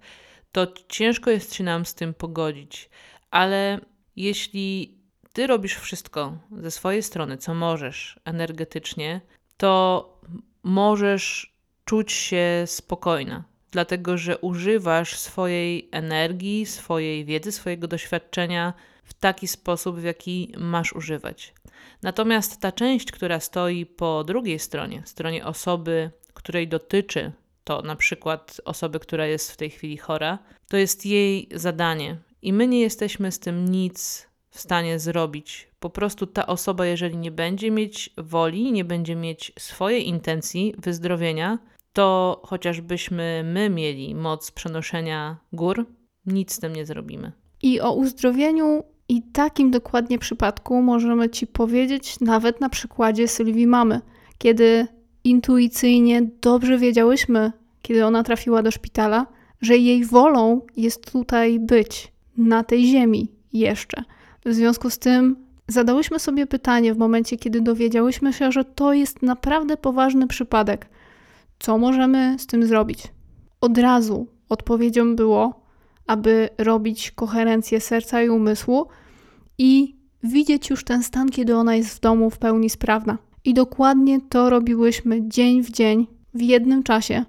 to 0.52 0.68
ciężko 0.90 1.32
jest 1.32 1.54
się 1.54 1.64
nam 1.64 1.86
z 1.86 1.96
tym 1.96 2.14
pogodzić. 2.14 2.90
Ale 3.32 3.80
jeśli 4.16 4.95
ty 5.36 5.48
robisz 5.48 5.76
wszystko 5.76 6.38
ze 6.52 6.72
swojej 6.72 7.04
strony, 7.04 7.38
co 7.38 7.54
możesz 7.54 8.20
energetycznie, 8.26 9.22
to 9.58 10.20
możesz 10.64 11.56
czuć 11.86 12.12
się 12.12 12.64
spokojna, 12.66 13.44
dlatego 13.72 14.18
że 14.18 14.38
używasz 14.38 15.18
swojej 15.18 15.90
energii, 15.92 16.66
swojej 16.66 17.26
wiedzy, 17.26 17.52
swojego 17.52 17.88
doświadczenia 17.88 18.74
w 19.04 19.14
taki 19.14 19.48
sposób, 19.48 20.00
w 20.00 20.04
jaki 20.04 20.54
masz 20.58 20.94
używać. 20.94 21.54
Natomiast 22.02 22.62
ta 22.62 22.72
część, 22.72 23.12
która 23.12 23.40
stoi 23.40 23.86
po 23.86 24.24
drugiej 24.24 24.60
stronie, 24.60 25.02
stronie 25.06 25.46
osoby, 25.46 26.12
której 26.34 26.68
dotyczy 26.68 27.32
to 27.64 27.82
na 27.82 27.96
przykład 27.96 28.62
osoby, 28.66 29.00
która 29.00 29.26
jest 29.26 29.52
w 29.52 29.58
tej 29.58 29.70
chwili 29.70 29.98
chora, 29.98 30.40
to 30.68 30.78
jest 30.78 31.06
jej 31.06 31.50
zadanie 31.52 32.18
i 32.42 32.54
my 32.54 32.68
nie 32.68 32.82
jesteśmy 32.82 33.32
z 33.32 33.40
tym 33.40 33.68
nic 33.68 34.28
w 34.56 34.60
stanie 34.60 35.00
zrobić. 35.00 35.68
Po 35.80 35.90
prostu 35.90 36.28
ta 36.28 36.48
osoba, 36.48 36.86
jeżeli 36.86 37.18
nie 37.18 37.32
będzie 37.32 37.72
mieć 37.72 38.10
woli, 38.18 38.72
nie 38.72 38.86
będzie 38.86 39.16
mieć 39.16 39.54
swojej 39.60 40.08
intencji 40.08 40.74
wyzdrowienia, 40.78 41.60
to 41.94 42.42
chociażbyśmy 42.46 43.42
my 43.46 43.70
mieli 43.70 44.16
moc 44.16 44.52
przenoszenia 44.52 45.38
gór, 45.54 45.86
nic 46.26 46.54
z 46.54 46.60
tym 46.60 46.76
nie 46.76 46.86
zrobimy. 46.86 47.32
I 47.62 47.82
o 47.82 47.94
uzdrowieniu 47.94 48.84
i 49.10 49.22
takim 49.22 49.72
dokładnie 49.72 50.20
przypadku 50.20 50.82
możemy 50.82 51.30
Ci 51.30 51.48
powiedzieć 51.48 52.20
nawet 52.20 52.62
na 52.62 52.70
przykładzie 52.70 53.28
Sylwii 53.28 53.68
mamy, 53.68 54.02
kiedy 54.38 54.88
intuicyjnie 55.24 56.30
dobrze 56.42 56.78
wiedziałyśmy, 56.78 57.52
kiedy 57.82 58.06
ona 58.06 58.24
trafiła 58.24 58.64
do 58.64 58.72
szpitala, 58.72 59.26
że 59.62 59.78
jej 59.78 60.06
wolą 60.06 60.62
jest 60.78 61.12
tutaj 61.12 61.60
być, 61.60 62.12
na 62.38 62.64
tej 62.64 62.86
ziemi 62.86 63.32
jeszcze. 63.54 64.04
W 64.46 64.54
związku 64.54 64.90
z 64.90 65.00
tym 65.00 65.36
zadałyśmy 65.68 66.20
sobie 66.20 66.48
pytanie 66.48 66.94
w 66.94 66.98
momencie, 66.98 67.38
kiedy 67.38 67.62
dowiedziałyśmy 67.62 68.34
się, 68.34 68.52
że 68.52 68.66
to 68.66 68.94
jest 68.94 69.22
naprawdę 69.22 69.78
poważny 69.78 70.28
przypadek. 70.28 70.88
Co 71.60 71.78
możemy 71.78 72.36
z 72.40 72.48
tym 72.48 72.68
zrobić? 72.68 73.04
Od 73.62 73.78
razu 73.78 74.28
odpowiedzią 74.50 75.16
było, 75.16 75.62
aby 76.08 76.50
robić 76.58 77.12
koherencję 77.12 77.82
serca 77.82 78.22
i 78.24 78.30
umysłu 78.30 78.88
i 79.58 79.96
widzieć 80.24 80.70
już 80.70 80.84
ten 80.84 81.04
stan, 81.04 81.30
kiedy 81.30 81.56
ona 81.56 81.76
jest 81.76 81.98
w 81.98 82.00
domu 82.00 82.30
w 82.30 82.38
pełni 82.38 82.70
sprawna. 82.70 83.18
I 83.46 83.54
dokładnie 83.54 84.22
to 84.30 84.50
robiłyśmy 84.50 85.30
dzień 85.30 85.64
w 85.64 85.72
dzień, 85.72 86.08
w 86.34 86.42
jednym 86.42 86.84
czasie, 86.84 87.26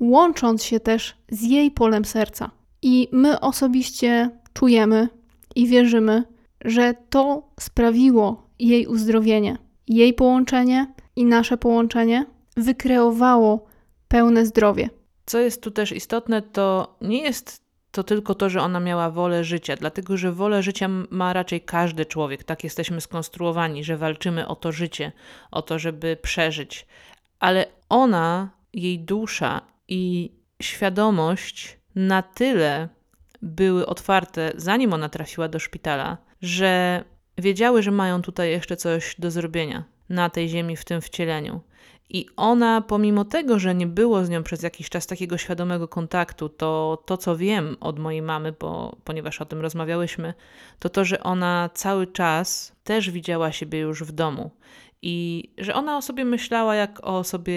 łącząc 0.00 0.64
się 0.64 0.80
też 0.80 1.16
z 1.30 1.42
jej 1.42 1.70
polem 1.70 2.04
serca. 2.04 2.50
I 2.82 3.08
my 3.12 3.40
osobiście 3.40 4.30
czujemy 4.52 5.08
i 5.56 5.66
wierzymy, 5.66 6.24
że 6.64 6.94
to 7.10 7.50
sprawiło 7.60 8.50
jej 8.58 8.86
uzdrowienie. 8.86 9.58
Jej 9.88 10.14
połączenie 10.14 10.94
i 11.16 11.24
nasze 11.24 11.56
połączenie 11.56 12.26
wykreowało 12.56 13.66
pełne 14.08 14.46
zdrowie. 14.46 14.90
Co 15.26 15.38
jest 15.38 15.62
tu 15.62 15.70
też 15.70 15.92
istotne, 15.92 16.42
to 16.42 16.96
nie 17.00 17.22
jest 17.22 17.64
to 17.90 18.04
tylko 18.04 18.34
to, 18.34 18.50
że 18.50 18.60
ona 18.60 18.80
miała 18.80 19.10
wolę 19.10 19.44
życia, 19.44 19.76
dlatego 19.76 20.16
że 20.16 20.32
wolę 20.32 20.62
życia 20.62 20.88
ma 21.10 21.32
raczej 21.32 21.60
każdy 21.60 22.06
człowiek. 22.06 22.44
Tak 22.44 22.64
jesteśmy 22.64 23.00
skonstruowani, 23.00 23.84
że 23.84 23.96
walczymy 23.96 24.48
o 24.48 24.56
to 24.56 24.72
życie, 24.72 25.12
o 25.50 25.62
to, 25.62 25.78
żeby 25.78 26.16
przeżyć. 26.22 26.86
Ale 27.40 27.66
ona, 27.88 28.50
jej 28.72 28.98
dusza 28.98 29.60
i 29.88 30.32
świadomość 30.62 31.78
na 31.94 32.22
tyle 32.22 32.88
były 33.42 33.86
otwarte, 33.86 34.52
zanim 34.56 34.92
ona 34.92 35.08
trafiła 35.08 35.48
do 35.48 35.58
szpitala, 35.58 36.18
że 36.44 37.04
wiedziały, 37.38 37.82
że 37.82 37.90
mają 37.90 38.22
tutaj 38.22 38.50
jeszcze 38.50 38.76
coś 38.76 39.16
do 39.18 39.30
zrobienia 39.30 39.84
na 40.08 40.30
tej 40.30 40.48
ziemi, 40.48 40.76
w 40.76 40.84
tym 40.84 41.00
wcieleniu. 41.00 41.60
I 42.10 42.26
ona, 42.36 42.80
pomimo 42.80 43.24
tego, 43.24 43.58
że 43.58 43.74
nie 43.74 43.86
było 43.86 44.24
z 44.24 44.28
nią 44.28 44.42
przez 44.42 44.62
jakiś 44.62 44.88
czas 44.88 45.06
takiego 45.06 45.38
świadomego 45.38 45.88
kontaktu, 45.88 46.48
to 46.48 47.02
to, 47.06 47.16
co 47.16 47.36
wiem 47.36 47.76
od 47.80 47.98
mojej 47.98 48.22
mamy, 48.22 48.52
bo, 48.52 48.96
ponieważ 49.04 49.40
o 49.40 49.44
tym 49.44 49.60
rozmawiałyśmy, 49.60 50.34
to 50.78 50.88
to, 50.88 51.04
że 51.04 51.22
ona 51.22 51.70
cały 51.74 52.06
czas 52.06 52.76
też 52.84 53.10
widziała 53.10 53.52
siebie 53.52 53.78
już 53.78 54.02
w 54.02 54.12
domu. 54.12 54.50
I 55.02 55.44
że 55.58 55.74
ona 55.74 55.96
o 55.96 56.02
sobie 56.02 56.24
myślała 56.24 56.74
jak 56.74 57.00
o 57.04 57.18
osobie 57.18 57.54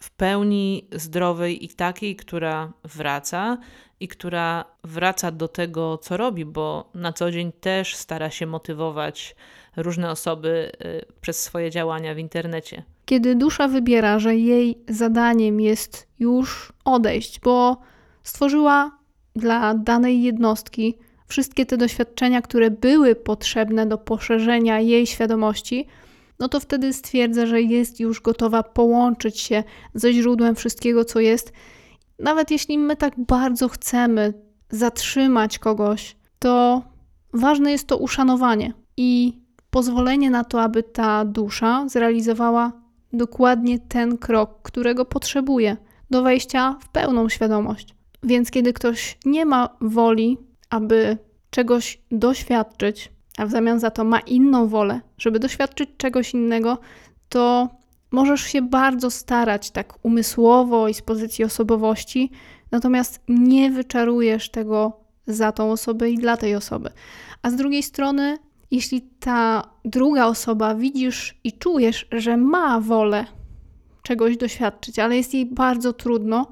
w 0.00 0.10
pełni 0.10 0.88
zdrowej 0.92 1.64
i 1.64 1.68
takiej, 1.68 2.16
która 2.16 2.72
wraca 2.84 3.58
i 4.00 4.08
która 4.08 4.64
wraca 4.84 5.30
do 5.30 5.48
tego, 5.48 5.98
co 5.98 6.16
robi, 6.16 6.44
bo 6.44 6.90
na 6.94 7.12
co 7.12 7.30
dzień 7.30 7.52
też 7.52 7.96
stara 7.96 8.30
się 8.30 8.46
motywować 8.46 9.36
różne 9.76 10.10
osoby 10.10 10.72
y, 10.84 11.04
przez 11.20 11.42
swoje 11.42 11.70
działania 11.70 12.14
w 12.14 12.18
internecie. 12.18 12.82
Kiedy 13.04 13.34
dusza 13.34 13.68
wybiera, 13.68 14.18
że 14.18 14.36
jej 14.36 14.78
zadaniem 14.88 15.60
jest 15.60 16.06
już 16.18 16.72
odejść, 16.84 17.40
bo 17.40 17.76
stworzyła 18.22 18.98
dla 19.36 19.74
danej 19.74 20.22
jednostki 20.22 20.98
wszystkie 21.26 21.66
te 21.66 21.76
doświadczenia, 21.76 22.42
które 22.42 22.70
były 22.70 23.14
potrzebne 23.14 23.86
do 23.86 23.98
poszerzenia 23.98 24.80
jej 24.80 25.06
świadomości, 25.06 25.86
no 26.40 26.48
to 26.48 26.60
wtedy 26.60 26.92
stwierdza, 26.92 27.46
że 27.46 27.62
jest 27.62 28.00
już 28.00 28.20
gotowa 28.20 28.62
połączyć 28.62 29.38
się 29.38 29.64
ze 29.94 30.12
źródłem 30.12 30.54
wszystkiego, 30.54 31.04
co 31.04 31.20
jest. 31.20 31.52
Nawet 32.18 32.50
jeśli 32.50 32.78
my 32.78 32.96
tak 32.96 33.14
bardzo 33.18 33.68
chcemy 33.68 34.34
zatrzymać 34.70 35.58
kogoś, 35.58 36.16
to 36.38 36.82
ważne 37.32 37.72
jest 37.72 37.86
to 37.86 37.96
uszanowanie 37.96 38.72
i 38.96 39.40
pozwolenie 39.70 40.30
na 40.30 40.44
to, 40.44 40.62
aby 40.62 40.82
ta 40.82 41.24
dusza 41.24 41.88
zrealizowała 41.88 42.72
dokładnie 43.12 43.78
ten 43.78 44.18
krok, 44.18 44.62
którego 44.62 45.04
potrzebuje 45.04 45.76
do 46.10 46.22
wejścia 46.22 46.76
w 46.80 46.88
pełną 46.88 47.28
świadomość. 47.28 47.94
Więc 48.22 48.50
kiedy 48.50 48.72
ktoś 48.72 49.18
nie 49.24 49.46
ma 49.46 49.68
woli, 49.80 50.38
aby 50.70 51.18
czegoś 51.50 52.02
doświadczyć, 52.10 53.12
a 53.38 53.46
w 53.46 53.50
zamian 53.50 53.80
za 53.80 53.90
to 53.90 54.04
ma 54.04 54.20
inną 54.20 54.68
wolę, 54.68 55.00
żeby 55.18 55.38
doświadczyć 55.38 55.90
czegoś 55.96 56.34
innego, 56.34 56.78
to 57.28 57.68
możesz 58.10 58.40
się 58.40 58.62
bardzo 58.62 59.10
starać 59.10 59.70
tak 59.70 59.94
umysłowo 60.02 60.88
i 60.88 60.94
z 60.94 61.02
pozycji 61.02 61.44
osobowości, 61.44 62.30
natomiast 62.70 63.20
nie 63.28 63.70
wyczarujesz 63.70 64.50
tego 64.50 64.92
za 65.26 65.52
tą 65.52 65.72
osobę 65.72 66.10
i 66.10 66.18
dla 66.18 66.36
tej 66.36 66.54
osoby. 66.54 66.90
A 67.42 67.50
z 67.50 67.56
drugiej 67.56 67.82
strony, 67.82 68.38
jeśli 68.70 69.02
ta 69.02 69.62
druga 69.84 70.26
osoba 70.26 70.74
widzisz 70.74 71.40
i 71.44 71.52
czujesz, 71.52 72.06
że 72.12 72.36
ma 72.36 72.80
wolę 72.80 73.26
czegoś 74.02 74.36
doświadczyć, 74.36 74.98
ale 74.98 75.16
jest 75.16 75.34
jej 75.34 75.46
bardzo 75.46 75.92
trudno, 75.92 76.46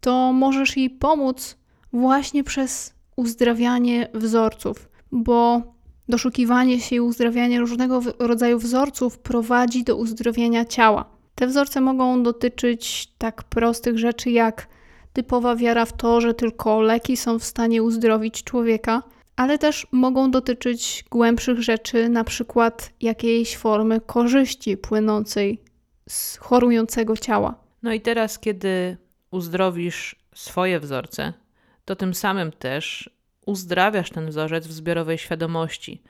to 0.00 0.32
możesz 0.32 0.76
jej 0.76 0.90
pomóc 0.90 1.56
właśnie 1.92 2.44
przez 2.44 2.94
uzdrawianie 3.16 4.08
wzorców, 4.14 4.88
bo 5.12 5.62
doszukiwanie 6.08 6.80
się 6.80 6.96
i 6.96 7.00
uzdrawianie 7.00 7.60
różnego 7.60 8.00
rodzaju 8.18 8.58
wzorców 8.58 9.18
prowadzi 9.18 9.84
do 9.84 9.96
uzdrowienia 9.96 10.64
ciała. 10.64 11.04
Te 11.34 11.46
wzorce 11.46 11.80
mogą 11.80 12.22
dotyczyć 12.22 13.12
tak 13.18 13.42
prostych 13.42 13.98
rzeczy 13.98 14.30
jak 14.30 14.68
typowa 15.12 15.56
wiara 15.56 15.84
w 15.84 15.92
to, 15.92 16.20
że 16.20 16.34
tylko 16.34 16.80
leki 16.80 17.16
są 17.16 17.38
w 17.38 17.44
stanie 17.44 17.82
uzdrowić 17.82 18.44
człowieka, 18.44 19.02
ale 19.36 19.58
też 19.58 19.86
mogą 19.92 20.30
dotyczyć 20.30 21.04
głębszych 21.10 21.62
rzeczy, 21.62 22.08
na 22.08 22.24
przykład 22.24 22.92
jakiejś 23.00 23.56
formy 23.56 24.00
korzyści 24.00 24.76
płynącej 24.76 25.60
z 26.08 26.36
chorującego 26.36 27.16
ciała. 27.16 27.54
No 27.82 27.92
i 27.92 28.00
teraz, 28.00 28.38
kiedy 28.38 28.96
uzdrowisz 29.30 30.16
swoje 30.34 30.80
wzorce, 30.80 31.32
to 31.84 31.96
tym 31.96 32.14
samym 32.14 32.52
też 32.52 33.10
uzdrawiasz 33.46 34.10
ten 34.10 34.26
wzorzec 34.26 34.66
w 34.66 34.72
zbiorowej 34.72 35.18
świadomości. 35.18 36.02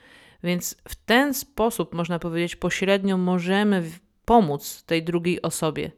Więc 0.42 0.76
w 0.88 0.94
ten 0.94 1.34
sposób, 1.34 1.94
można 1.94 2.18
powiedzieć, 2.18 2.56
pośrednio 2.56 3.18
możemy 3.18 3.82
pomóc 4.24 4.82
tej 4.82 5.02
drugiej 5.02 5.42
osobie, 5.42 5.90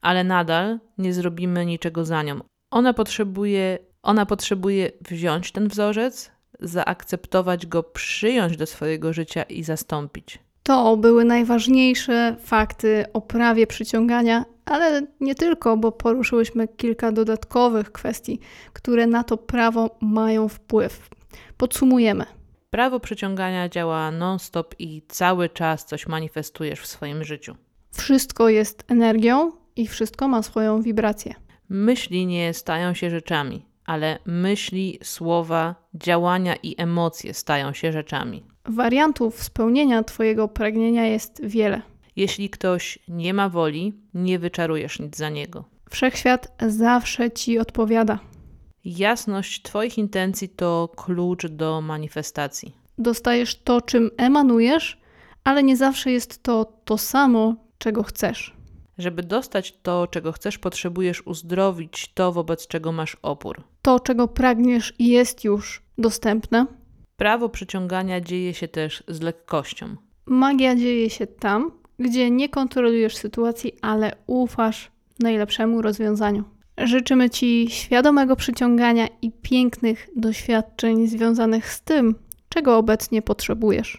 ale 0.00 0.24
nadal 0.24 0.78
nie 0.98 1.12
zrobimy 1.12 1.66
niczego 1.66 2.04
za 2.04 2.22
nią. 2.22 2.40
Ona 2.70 2.94
potrzebuje, 2.94 3.78
ona 4.02 4.26
potrzebuje 4.26 4.90
wziąć 5.00 5.52
ten 5.52 5.68
wzorzec, 5.68 6.30
zaakceptować 6.60 7.66
go, 7.66 7.82
przyjąć 7.82 8.56
do 8.56 8.66
swojego 8.66 9.12
życia 9.12 9.42
i 9.42 9.62
zastąpić. 9.62 10.38
To 10.62 10.96
były 10.96 11.24
najważniejsze 11.24 12.36
fakty 12.40 13.04
o 13.12 13.20
prawie 13.20 13.66
przyciągania, 13.66 14.44
ale 14.70 15.06
nie 15.20 15.34
tylko, 15.34 15.76
bo 15.76 15.92
poruszyłyśmy 15.92 16.68
kilka 16.68 17.12
dodatkowych 17.12 17.92
kwestii, 17.92 18.40
które 18.72 19.06
na 19.06 19.24
to 19.24 19.36
prawo 19.36 19.98
mają 20.00 20.48
wpływ. 20.48 21.08
Podsumujemy. 21.56 22.24
Prawo 22.70 23.00
przyciągania 23.00 23.68
działa 23.68 24.10
non-stop 24.10 24.74
i 24.78 25.02
cały 25.08 25.48
czas 25.48 25.84
coś 25.84 26.06
manifestujesz 26.06 26.80
w 26.80 26.86
swoim 26.86 27.24
życiu. 27.24 27.56
Wszystko 27.92 28.48
jest 28.48 28.84
energią 28.88 29.52
i 29.76 29.86
wszystko 29.86 30.28
ma 30.28 30.42
swoją 30.42 30.82
wibrację. 30.82 31.34
Myśli 31.68 32.26
nie 32.26 32.54
stają 32.54 32.94
się 32.94 33.10
rzeczami, 33.10 33.66
ale 33.86 34.18
myśli, 34.26 34.98
słowa, 35.02 35.74
działania 35.94 36.56
i 36.62 36.74
emocje 36.78 37.34
stają 37.34 37.72
się 37.72 37.92
rzeczami. 37.92 38.44
Wariantów 38.64 39.42
spełnienia 39.42 40.02
Twojego 40.02 40.48
pragnienia 40.48 41.06
jest 41.06 41.44
wiele. 41.44 41.82
Jeśli 42.20 42.50
ktoś 42.50 42.98
nie 43.08 43.34
ma 43.34 43.48
woli, 43.48 43.92
nie 44.14 44.38
wyczarujesz 44.38 44.98
nic 44.98 45.16
za 45.16 45.28
niego. 45.28 45.64
Wszechświat 45.90 46.52
zawsze 46.68 47.30
Ci 47.30 47.58
odpowiada. 47.58 48.18
Jasność 48.84 49.62
Twoich 49.62 49.98
intencji 49.98 50.48
to 50.48 50.88
klucz 50.96 51.46
do 51.46 51.80
manifestacji. 51.80 52.74
Dostajesz 52.98 53.62
to, 53.62 53.80
czym 53.80 54.10
emanujesz, 54.16 55.00
ale 55.44 55.62
nie 55.62 55.76
zawsze 55.76 56.12
jest 56.12 56.42
to 56.42 56.72
to 56.84 56.98
samo, 56.98 57.54
czego 57.78 58.02
chcesz. 58.02 58.54
Żeby 58.98 59.22
dostać 59.22 59.74
to, 59.82 60.06
czego 60.06 60.32
chcesz, 60.32 60.58
potrzebujesz 60.58 61.26
uzdrowić 61.26 62.12
to, 62.14 62.32
wobec 62.32 62.66
czego 62.66 62.92
masz 62.92 63.16
opór. 63.22 63.62
To, 63.82 64.00
czego 64.00 64.28
pragniesz, 64.28 64.94
jest 64.98 65.44
już 65.44 65.82
dostępne. 65.98 66.66
Prawo 67.16 67.48
przyciągania 67.48 68.20
dzieje 68.20 68.54
się 68.54 68.68
też 68.68 69.02
z 69.08 69.20
lekkością. 69.20 69.96
Magia 70.26 70.76
dzieje 70.76 71.10
się 71.10 71.26
tam, 71.26 71.79
gdzie 72.00 72.30
nie 72.30 72.48
kontrolujesz 72.48 73.16
sytuacji, 73.16 73.72
ale 73.82 74.12
ufasz 74.26 74.90
najlepszemu 75.18 75.82
rozwiązaniu. 75.82 76.44
Życzymy 76.78 77.30
Ci 77.30 77.66
świadomego 77.70 78.36
przyciągania 78.36 79.08
i 79.22 79.32
pięknych 79.42 80.08
doświadczeń 80.16 81.06
związanych 81.06 81.72
z 81.72 81.82
tym, 81.82 82.14
czego 82.48 82.78
obecnie 82.78 83.22
potrzebujesz. 83.22 83.98